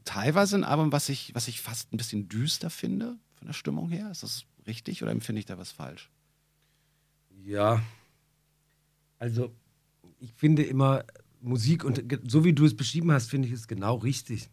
[0.04, 3.90] teilweise ein Album, was ich, was ich fast ein bisschen düster finde, von der Stimmung
[3.90, 4.10] her.
[4.10, 6.10] Ist das richtig oder empfinde ich da was falsch?
[7.44, 7.82] Ja,
[9.18, 9.54] also
[10.18, 11.04] ich finde immer
[11.40, 14.50] Musik und so wie du es beschrieben hast, finde ich es genau richtig.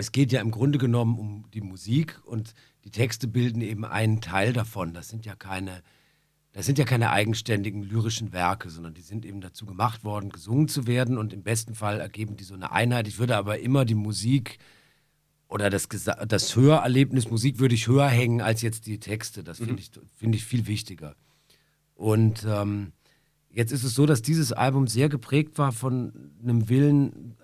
[0.00, 4.22] Es geht ja im Grunde genommen um die Musik und die Texte bilden eben einen
[4.22, 4.94] Teil davon.
[4.94, 5.82] Das sind ja keine,
[6.52, 10.68] das sind ja keine eigenständigen lyrischen Werke, sondern die sind eben dazu gemacht worden, gesungen
[10.68, 13.08] zu werden und im besten Fall ergeben die so eine Einheit.
[13.08, 14.58] Ich würde aber immer die Musik
[15.48, 19.44] oder das, das Hörerlebnis Musik würde ich höher hängen als jetzt die Texte.
[19.44, 19.78] Das finde mhm.
[19.80, 21.14] ich, find ich viel wichtiger.
[21.94, 22.92] Und ähm,
[23.50, 27.36] jetzt ist es so, dass dieses Album sehr geprägt war von einem Willen,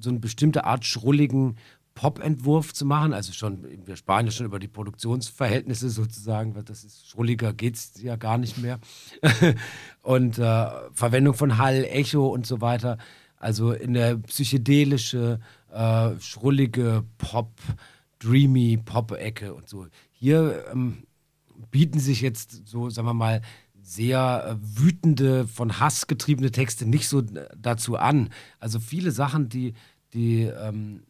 [0.00, 1.56] so eine bestimmte Art schrulligen
[1.94, 3.12] Pop-Entwurf zu machen.
[3.12, 7.76] Also schon, wir sparen ja schon über die Produktionsverhältnisse sozusagen, weil das ist schrulliger geht
[7.76, 8.78] es ja gar nicht mehr.
[10.02, 12.98] und äh, Verwendung von Hall, Echo und so weiter.
[13.36, 15.40] Also in der psychedelische,
[15.72, 17.52] äh, schrullige Pop,
[18.18, 19.86] dreamy Pop-Ecke und so.
[20.12, 21.04] Hier ähm,
[21.70, 23.42] bieten sich jetzt so, sagen wir mal,
[23.82, 27.22] sehr äh, wütende, von Hass getriebene Texte nicht so
[27.58, 28.30] dazu an.
[28.60, 29.74] Also viele Sachen, die,
[30.14, 31.02] die ähm,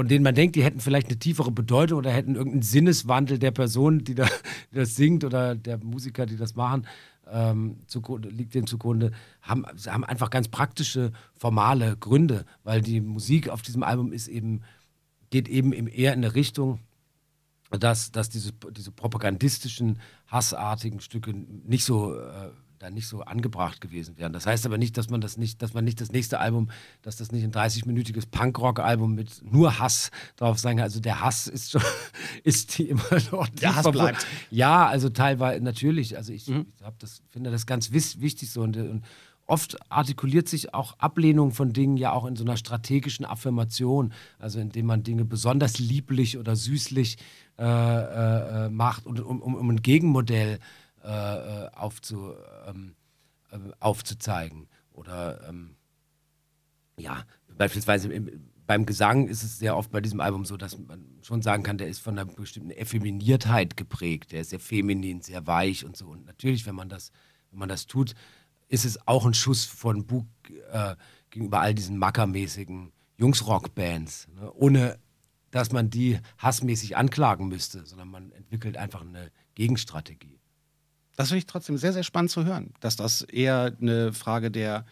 [0.00, 3.50] von denen man denkt, die hätten vielleicht eine tiefere Bedeutung oder hätten irgendeinen Sinneswandel der
[3.50, 4.24] Person, die, da,
[4.72, 6.86] die das singt oder der Musiker, die das machen,
[7.30, 13.50] ähm, zugrunde, liegt denen zugrunde, haben, haben einfach ganz praktische, formale Gründe, weil die Musik
[13.50, 14.62] auf diesem Album ist eben,
[15.28, 16.80] geht eben eher in eine Richtung,
[17.68, 19.98] dass, dass diese, diese propagandistischen,
[20.28, 22.48] hassartigen Stücke nicht so äh,
[22.80, 24.32] da nicht so angebracht gewesen wären.
[24.32, 26.70] Das heißt aber nicht, dass man das nicht, dass man nicht das nächste Album,
[27.02, 30.84] dass das nicht ein 30-minütiges Punkrock-Album mit nur Hass drauf sein kann.
[30.84, 31.82] Also der Hass ist schon,
[32.42, 33.48] ist die immer noch.
[33.50, 34.26] Der Hass bleibt.
[34.50, 36.16] Ja, also teilweise natürlich.
[36.16, 36.66] Also ich, mhm.
[36.78, 39.04] ich das, finde das ganz wichtig so und, und
[39.46, 44.58] oft artikuliert sich auch Ablehnung von Dingen ja auch in so einer strategischen Affirmation, also
[44.58, 47.18] indem man Dinge besonders lieblich oder süßlich
[47.58, 50.60] äh, äh, äh macht und um, um, um ein Gegenmodell
[51.04, 51.08] äh,
[51.64, 52.34] äh, aufzu,
[52.66, 52.94] ähm,
[53.50, 54.68] äh, aufzuzeigen.
[54.92, 55.76] Oder ähm,
[56.96, 57.24] ja,
[57.56, 61.42] beispielsweise im, beim Gesang ist es sehr oft bei diesem Album so, dass man schon
[61.42, 64.32] sagen kann, der ist von einer bestimmten Effeminiertheit geprägt.
[64.32, 66.06] Der ist sehr feminin, sehr weich und so.
[66.06, 67.10] Und natürlich, wenn man das,
[67.50, 68.14] wenn man das tut,
[68.68, 70.26] ist es auch ein Schuss von Bug
[70.70, 70.94] äh,
[71.30, 74.28] gegenüber all diesen mackermäßigen Jungsrock-Bands.
[74.34, 74.52] Ne?
[74.52, 74.98] Ohne
[75.50, 80.39] dass man die hassmäßig anklagen müsste, sondern man entwickelt einfach eine Gegenstrategie.
[81.20, 84.86] Das finde ich trotzdem sehr, sehr spannend zu hören, dass das eher eine Frage der,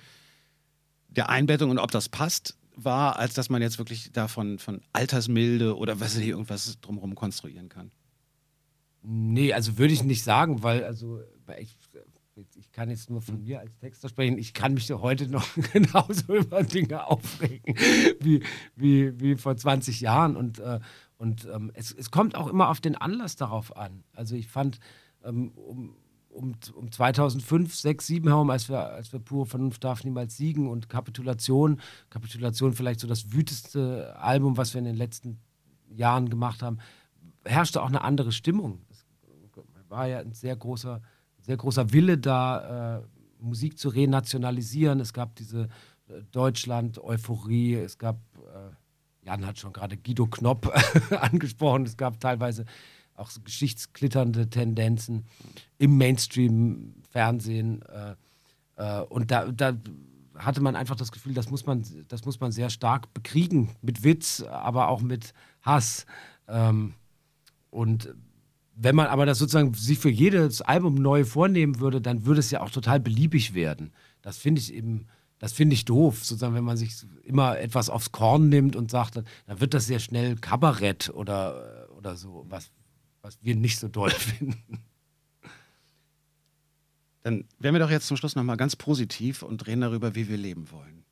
[1.08, 5.74] der Einbettung und ob das passt war, als dass man jetzt wirklich davon von Altersmilde
[5.74, 7.92] oder was weiß ich, irgendwas drumherum konstruieren kann.
[9.00, 11.22] Nee, also würde ich nicht sagen, weil also
[11.58, 11.78] ich
[12.56, 16.34] ich kann jetzt nur von mir als Texter sprechen, ich kann mich heute noch genauso
[16.34, 17.74] über Dinge aufregen
[18.20, 18.42] wie,
[18.76, 20.36] wie, wie vor 20 Jahren.
[20.36, 20.78] Und, äh,
[21.16, 24.04] und ähm, es, es kommt auch immer auf den Anlass darauf an.
[24.12, 24.78] Also ich fand,
[25.24, 25.96] ähm, um,
[26.28, 30.68] um, um 2005, 6, 7 herum, als wir, als wir pure Vernunft darf niemals siegen
[30.68, 35.38] und Kapitulation, Kapitulation vielleicht so das wütendste Album, was wir in den letzten
[35.90, 36.78] Jahren gemacht haben,
[37.44, 38.80] herrschte auch eine andere Stimmung.
[38.90, 39.06] Es
[39.88, 41.00] war ja ein sehr großer
[41.48, 43.02] sehr großer Wille da, äh,
[43.40, 45.00] Musik zu renationalisieren.
[45.00, 45.70] Es gab diese
[46.08, 50.70] äh, Deutschland-Euphorie, es gab, äh, Jan hat schon gerade Guido Knopp
[51.10, 52.66] angesprochen, es gab teilweise
[53.18, 55.26] auch so geschichtsklitternde Tendenzen
[55.78, 57.82] im Mainstream-Fernsehen.
[57.82, 58.14] Äh,
[58.76, 59.74] äh, und da, da
[60.36, 64.04] hatte man einfach das Gefühl, das muss man, das muss man sehr stark bekriegen, mit
[64.04, 66.06] Witz, aber auch mit Hass.
[66.46, 66.94] Ähm,
[67.70, 68.14] und
[68.74, 72.50] wenn man aber das sozusagen sich für jedes Album neu vornehmen würde, dann würde es
[72.50, 73.92] ja auch total beliebig werden.
[74.22, 75.06] Das finde ich eben,
[75.40, 76.94] das finde ich doof, sozusagen, wenn man sich
[77.24, 82.16] immer etwas aufs Korn nimmt und sagt, dann, wird das sehr schnell Kabarett oder, oder
[82.16, 82.70] so, was,
[83.22, 84.82] was wir nicht so toll finden.
[87.22, 90.36] Dann wären wir doch jetzt zum Schluss nochmal ganz positiv und reden darüber, wie wir
[90.36, 91.04] leben wollen.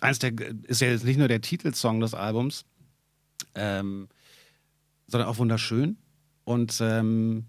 [0.00, 0.32] Eins der
[0.64, 2.64] ist ja jetzt nicht nur der Titelsong des Albums,
[3.54, 4.08] ähm,
[5.06, 5.98] sondern auch wunderschön
[6.44, 7.46] und ähm,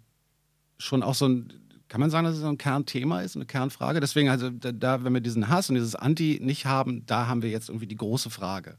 [0.78, 1.54] schon auch so ein,
[1.88, 4.00] kann man sagen, dass es so ein Kernthema ist, eine Kernfrage.
[4.00, 7.50] Deswegen, also da, wenn wir diesen Hass und dieses Anti nicht haben, da haben wir
[7.50, 8.78] jetzt irgendwie die große Frage.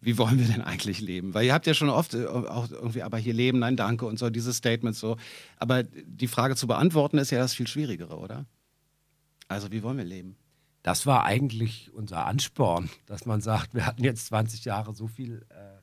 [0.00, 1.34] Wie wollen wir denn eigentlich leben?
[1.34, 4.18] Weil ihr habt ja schon oft äh, auch irgendwie, aber hier leben, nein, danke und
[4.18, 5.16] so, diese Statements so.
[5.56, 8.46] Aber die Frage zu beantworten ist ja das viel Schwierigere, oder?
[9.48, 10.36] Also, wie wollen wir leben?
[10.82, 15.44] Das war eigentlich unser Ansporn, dass man sagt, wir hatten jetzt 20 Jahre so viel
[15.50, 15.80] äh,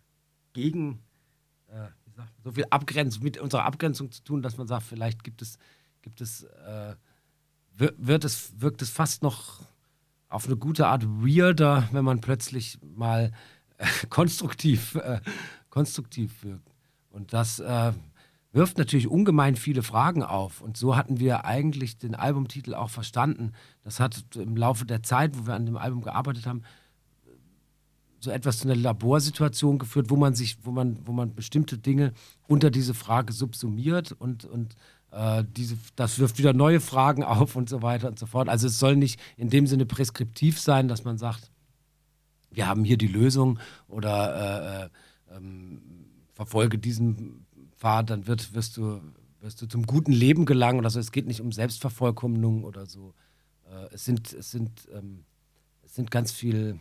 [0.54, 1.02] gegen
[1.68, 1.88] äh,
[2.44, 5.58] so viel Abgrenzung, mit unserer Abgrenzung zu tun, dass man sagt, vielleicht gibt es,
[6.02, 6.96] gibt es, äh,
[7.74, 9.62] wird es, wirkt es fast noch
[10.30, 13.32] auf eine gute Art weirder, wenn man plötzlich mal
[14.10, 15.20] konstruktiv, äh,
[15.70, 16.72] konstruktiv wirkt.
[17.10, 17.94] Und das äh,
[18.52, 20.62] wirft natürlich ungemein viele Fragen auf.
[20.62, 23.52] Und so hatten wir eigentlich den Albumtitel auch verstanden.
[23.84, 26.64] Das hat im Laufe der Zeit, wo wir an dem Album gearbeitet haben,
[28.20, 32.14] so etwas zu einer Laborsituation geführt, wo man sich, wo man, wo man bestimmte Dinge
[32.48, 34.76] unter diese Frage subsumiert und, und
[35.12, 38.50] äh, diese, das wirft wieder neue Fragen auf und so weiter und so fort.
[38.50, 41.52] Also es soll nicht in dem Sinne preskriptiv sein, dass man sagt,
[42.56, 44.90] wir haben hier die Lösung oder
[45.30, 45.82] äh, äh, ähm,
[46.34, 47.46] verfolge diesen
[47.76, 49.02] Pfad, dann wird, wirst, du,
[49.42, 51.00] wirst du zum guten Leben gelangen oder so.
[51.00, 53.14] Es geht nicht um Selbstvervollkommnung oder so.
[53.70, 55.26] Äh, es sind, es sind, ähm,
[55.84, 56.80] es sind ganz viel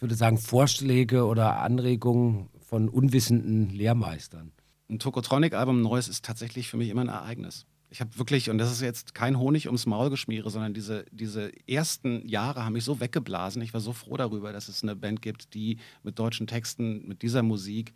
[0.00, 4.50] ich würde sagen, Vorschläge oder Anregungen von unwissenden Lehrmeistern.
[4.88, 7.66] Ein Tokotronic-Album Neues ist tatsächlich für mich immer ein Ereignis.
[7.92, 11.50] Ich habe wirklich, und das ist jetzt kein Honig ums Maul geschmiere, sondern diese, diese
[11.68, 13.60] ersten Jahre haben mich so weggeblasen.
[13.62, 17.22] Ich war so froh darüber, dass es eine Band gibt, die mit deutschen Texten, mit
[17.22, 17.92] dieser Musik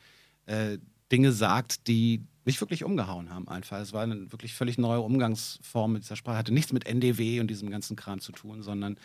[0.47, 0.79] äh,
[1.13, 3.79] Dinge sagt, die mich wirklich umgehauen haben einfach.
[3.79, 6.39] Es war eine wirklich völlig neue Umgangsform mit dieser Sprache.
[6.39, 8.99] Hatte nichts mit NDW und diesem ganzen Kram zu tun, sondern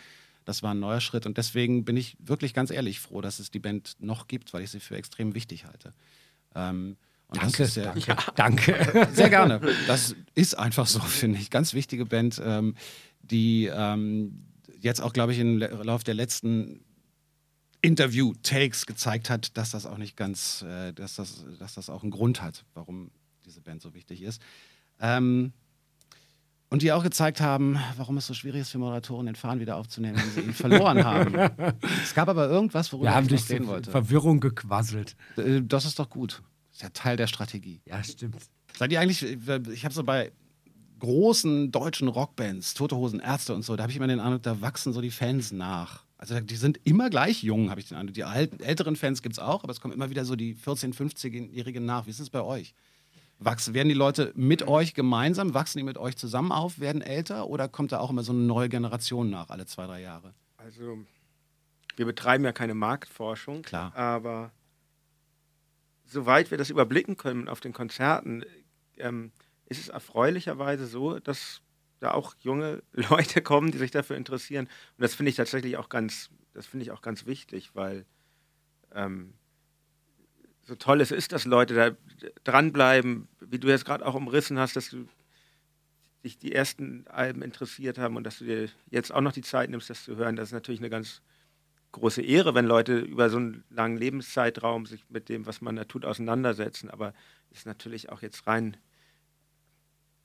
[0.44, 3.50] das war ein neuer Schritt und deswegen bin ich wirklich ganz ehrlich froh, dass es
[3.50, 5.92] die Band noch gibt, weil ich sie für extrem wichtig halte.
[6.54, 6.96] Ähm,
[7.32, 7.92] danke, ja,
[8.34, 9.08] danke, danke.
[9.14, 9.60] Sehr gerne.
[9.86, 11.50] Das ist einfach so, finde ich.
[11.50, 12.74] Ganz wichtige Band, ähm,
[13.22, 14.46] die ähm,
[14.80, 16.84] jetzt auch, glaube ich, im Laufe der letzten
[17.82, 22.10] Interview-Takes gezeigt hat, dass das auch nicht ganz, äh, dass, das, dass das auch einen
[22.10, 23.10] Grund hat, warum
[23.44, 24.42] diese Band so wichtig ist.
[25.00, 25.52] Ähm,
[26.68, 29.76] und die auch gezeigt haben, warum es so schwierig ist für Moderatoren, den Faden wieder
[29.76, 31.34] aufzunehmen, wenn sie ihn verloren haben.
[32.02, 33.90] Es gab aber irgendwas, worüber Wir haben ich noch reden wollte.
[33.90, 35.16] Verwirrung gequasselt.
[35.36, 36.42] Äh, das ist doch gut.
[36.70, 37.80] Das ist ja Teil der Strategie.
[37.86, 38.36] Ja, stimmt.
[38.76, 40.32] Seid ihr eigentlich, ich habe so bei
[41.00, 44.60] großen deutschen Rockbands, Tote Hosen, Ärzte und so, da habe ich immer den Eindruck, da
[44.60, 46.04] wachsen so die Fans nach.
[46.18, 48.14] Also die sind immer gleich jung, habe ich den Eindruck.
[48.14, 50.94] Die alten, älteren Fans gibt es auch, aber es kommen immer wieder so die 14-,
[50.94, 52.06] 15-Jährigen nach.
[52.06, 52.74] Wie ist es bei euch?
[53.38, 57.46] Wachsen, werden die Leute mit euch gemeinsam, wachsen die mit euch zusammen auf, werden älter
[57.46, 60.34] oder kommt da auch immer so eine neue Generation nach, alle zwei, drei Jahre?
[60.58, 60.98] Also,
[61.96, 63.96] wir betreiben ja keine Marktforschung, Klar.
[63.96, 64.52] aber
[66.10, 68.44] soweit wir das überblicken können auf den Konzerten,
[68.98, 69.32] ähm,
[69.66, 71.62] ist es erfreulicherweise so, dass
[72.00, 74.66] da auch junge Leute kommen, die sich dafür interessieren.
[74.66, 78.04] Und das finde ich tatsächlich auch ganz, das finde ich auch ganz wichtig, weil
[78.92, 79.34] ähm,
[80.62, 84.76] so toll es ist, dass Leute da dranbleiben, wie du jetzt gerade auch umrissen hast,
[84.76, 85.08] dass du
[86.22, 89.70] dich die ersten Alben interessiert haben und dass du dir jetzt auch noch die Zeit
[89.70, 90.36] nimmst, das zu hören.
[90.36, 91.22] Das ist natürlich eine ganz
[91.92, 95.84] große Ehre, wenn Leute über so einen langen Lebenszeitraum sich mit dem, was man da
[95.84, 96.90] tut, auseinandersetzen.
[96.90, 97.14] Aber
[97.50, 98.76] ist natürlich auch jetzt rein,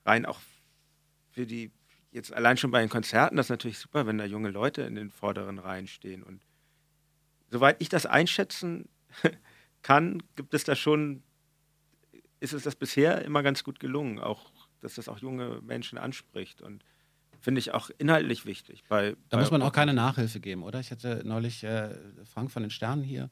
[0.04, 0.40] rein auch
[1.30, 1.72] für die,
[2.12, 4.94] jetzt allein schon bei den Konzerten, das ist natürlich super, wenn da junge Leute in
[4.94, 6.22] den vorderen Reihen stehen.
[6.22, 6.42] Und
[7.50, 8.88] soweit ich das einschätzen
[9.82, 11.22] kann, gibt es da schon,
[12.40, 14.50] ist es das bisher immer ganz gut gelungen, auch,
[14.80, 16.62] dass das auch junge Menschen anspricht.
[16.62, 16.84] Und
[17.40, 18.84] finde ich auch inhaltlich wichtig.
[18.88, 20.80] Bei, da bei muss man auch keine Nachhilfe geben, oder?
[20.80, 23.30] Ich hatte neulich äh, Frank von den Sternen hier,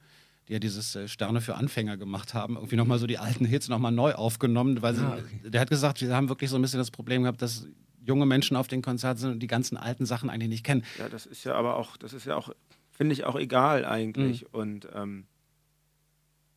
[0.49, 3.69] die ja dieses äh, Sterne für Anfänger gemacht haben, irgendwie nochmal so die alten Hits
[3.69, 5.51] nochmal neu aufgenommen, weil sie, ah, okay.
[5.51, 7.67] der hat gesagt, wir haben wirklich so ein bisschen das Problem gehabt, dass
[8.05, 10.85] junge Menschen auf den Konzerten sind und die ganzen alten Sachen eigentlich nicht kennen.
[10.99, 12.51] Ja, das ist ja aber auch, das ist ja auch,
[12.91, 14.43] finde ich auch egal eigentlich.
[14.43, 14.49] Mhm.
[14.53, 15.27] Und ähm,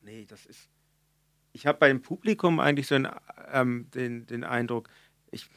[0.02, 0.70] nee, das ist.
[1.54, 3.08] Ich habe bei dem Publikum eigentlich so einen,
[3.52, 4.90] ähm, den, den Eindruck,
[5.32, 5.48] ich,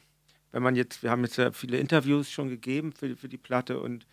[0.52, 3.80] wenn man jetzt, wir haben jetzt ja viele Interviews schon gegeben für, für die Platte
[3.80, 4.06] und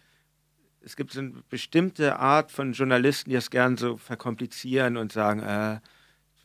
[0.81, 5.41] es gibt so eine bestimmte Art von Journalisten, die das gern so verkomplizieren und sagen,
[5.41, 5.79] äh,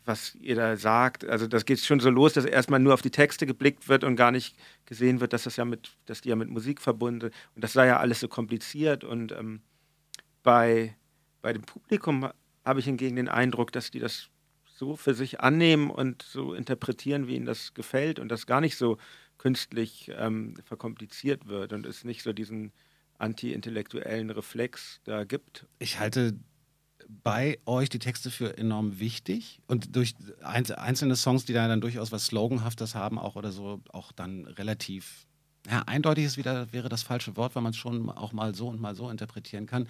[0.04, 1.24] was ihr da sagt.
[1.24, 4.16] Also das geht schon so los, dass erstmal nur auf die Texte geblickt wird und
[4.16, 7.34] gar nicht gesehen wird, dass das ja mit, dass die ja mit Musik verbunden sind.
[7.54, 9.04] Und das sei ja alles so kompliziert.
[9.04, 9.60] Und ähm,
[10.42, 10.96] bei,
[11.40, 12.28] bei dem Publikum
[12.64, 14.28] habe ich hingegen den Eindruck, dass die das
[14.64, 18.76] so für sich annehmen und so interpretieren, wie ihnen das gefällt und das gar nicht
[18.76, 18.98] so
[19.42, 22.70] künstlich ähm, verkompliziert wird und es nicht so diesen
[23.18, 25.66] anti-intellektuellen Reflex da gibt.
[25.80, 26.38] Ich halte
[27.24, 32.12] bei euch die Texte für enorm wichtig und durch einzelne Songs, die da dann durchaus
[32.12, 35.26] was Sloganhaftes haben, auch oder so, auch dann relativ
[35.68, 38.68] ja, eindeutig ist wieder, wäre das falsche Wort, weil man es schon auch mal so
[38.68, 39.88] und mal so interpretieren kann.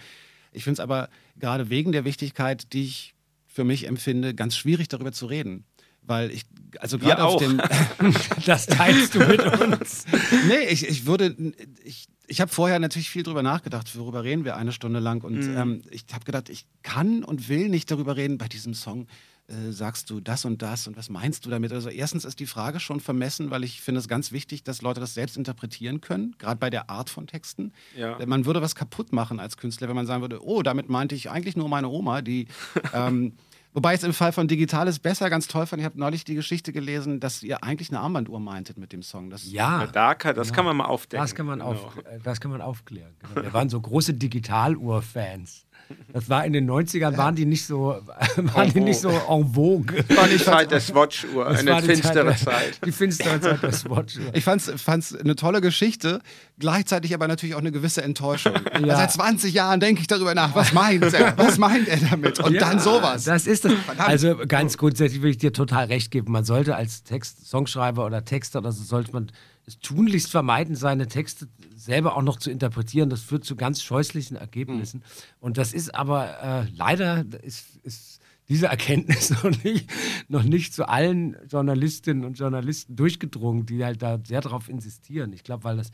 [0.50, 3.14] Ich finde es aber gerade wegen der Wichtigkeit, die ich
[3.46, 5.66] für mich empfinde, ganz schwierig darüber zu reden.
[6.04, 6.44] Weil ich,
[6.78, 7.60] also gerade auf dem.
[8.46, 10.04] das teilst du mit uns.
[10.48, 11.36] nee, ich, ich würde,
[11.84, 15.22] ich, ich habe vorher natürlich viel darüber nachgedacht, worüber reden wir eine Stunde lang.
[15.22, 15.56] Und mhm.
[15.56, 18.38] ähm, ich habe gedacht, ich kann und will nicht darüber reden.
[18.38, 19.06] Bei diesem Song
[19.48, 21.72] äh, sagst du das und das und was meinst du damit?
[21.72, 25.00] Also erstens ist die Frage schon vermessen, weil ich finde es ganz wichtig, dass Leute
[25.00, 27.72] das selbst interpretieren können, gerade bei der Art von Texten.
[27.96, 28.18] Ja.
[28.24, 31.28] Man würde was kaputt machen als Künstler, wenn man sagen würde, oh, damit meinte ich
[31.28, 32.46] eigentlich nur meine Oma, die
[32.94, 33.34] ähm,
[33.74, 35.80] Wobei es im Fall von Digitales besser ganz toll fand.
[35.80, 39.30] Ich habe neulich die Geschichte gelesen, dass ihr eigentlich eine Armbanduhr meintet mit dem Song.
[39.30, 39.86] Das ja.
[39.86, 40.54] Da kann, das ja.
[40.54, 41.24] kann man mal aufdecken.
[41.24, 41.70] Das kann man, genau.
[41.70, 43.14] auf, das kann man aufklären.
[43.20, 43.42] Genau.
[43.46, 45.66] Wir waren so große Digitaluhr-Fans.
[46.12, 47.96] Das war in den 90ern, waren die nicht so,
[48.36, 50.04] waren die nicht so en vogue.
[50.08, 52.80] Das war die Zeit der Swatch-Uhr, eine finstere Zeit, Zeit.
[52.84, 54.22] Die finstere Zeit der Swatch-Uhr.
[54.34, 56.20] Ich fand es eine tolle Geschichte,
[56.58, 58.54] gleichzeitig aber natürlich auch eine gewisse Enttäuschung.
[58.84, 58.96] Ja.
[58.96, 61.36] Seit 20 Jahren denke ich darüber nach, was meint er?
[61.36, 62.40] Was meint er damit?
[62.40, 63.24] Und ja, dann sowas.
[63.24, 63.72] Das ist das.
[63.98, 66.32] Also ganz grundsätzlich will ich dir total recht geben.
[66.32, 69.30] Man sollte als Text, Songschreiber oder Texter oder so, sollte man
[69.66, 73.10] es tunlichst vermeiden, seine Texte selber auch noch zu interpretieren.
[73.10, 75.00] Das führt zu ganz scheußlichen Ergebnissen.
[75.00, 75.36] Mhm.
[75.40, 79.90] Und das ist aber äh, leider ist, ist diese Erkenntnis noch nicht,
[80.28, 85.32] noch nicht zu allen Journalistinnen und Journalisten durchgedrungen, die halt da sehr darauf insistieren.
[85.32, 85.90] Ich glaube, weil das,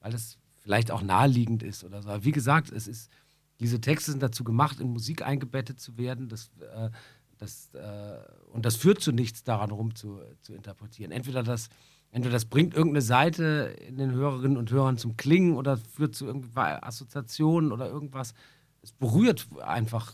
[0.00, 2.08] weil das vielleicht auch naheliegend ist oder so.
[2.08, 3.10] Aber wie gesagt, es ist,
[3.60, 6.28] diese Texte sind dazu gemacht, in Musik eingebettet zu werden.
[6.28, 6.90] Das, äh,
[7.38, 8.18] das, äh,
[8.52, 11.12] und das führt zu nichts, daran rum zu, zu interpretieren.
[11.12, 11.68] Entweder das
[12.12, 16.26] Entweder das bringt irgendeine Seite in den Hörerinnen und Hörern zum Klingen oder führt zu
[16.26, 18.34] irgendwie Assoziationen oder irgendwas.
[18.82, 20.12] Es berührt einfach,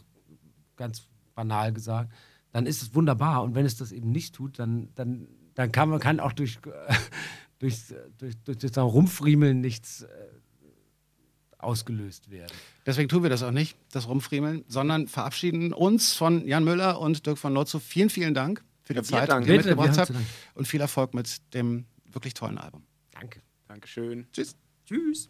[0.77, 2.13] ganz banal gesagt.
[2.53, 3.43] Dann ist es wunderbar.
[3.43, 6.61] Und wenn es das eben nicht tut, dann, dann, dann kann man kann auch durch,
[7.59, 7.77] durch,
[8.17, 10.07] durch, durch das Rumfriemeln nichts äh,
[11.59, 12.53] ausgelöst werden.
[12.87, 17.27] Deswegen tun wir das auch nicht, das Rumfriemeln, sondern verabschieden uns von Jan Müller und
[17.27, 17.81] Dirk von Lotzo.
[17.81, 20.12] Vielen, vielen Dank für die ja, Zeit, die ihr mitgebracht habt.
[20.55, 22.86] Und viel Erfolg mit dem wirklich tollen Album.
[23.12, 23.43] Danke.
[23.66, 24.26] Dankeschön.
[24.32, 24.57] Tschüss.
[24.86, 25.28] Tschüss.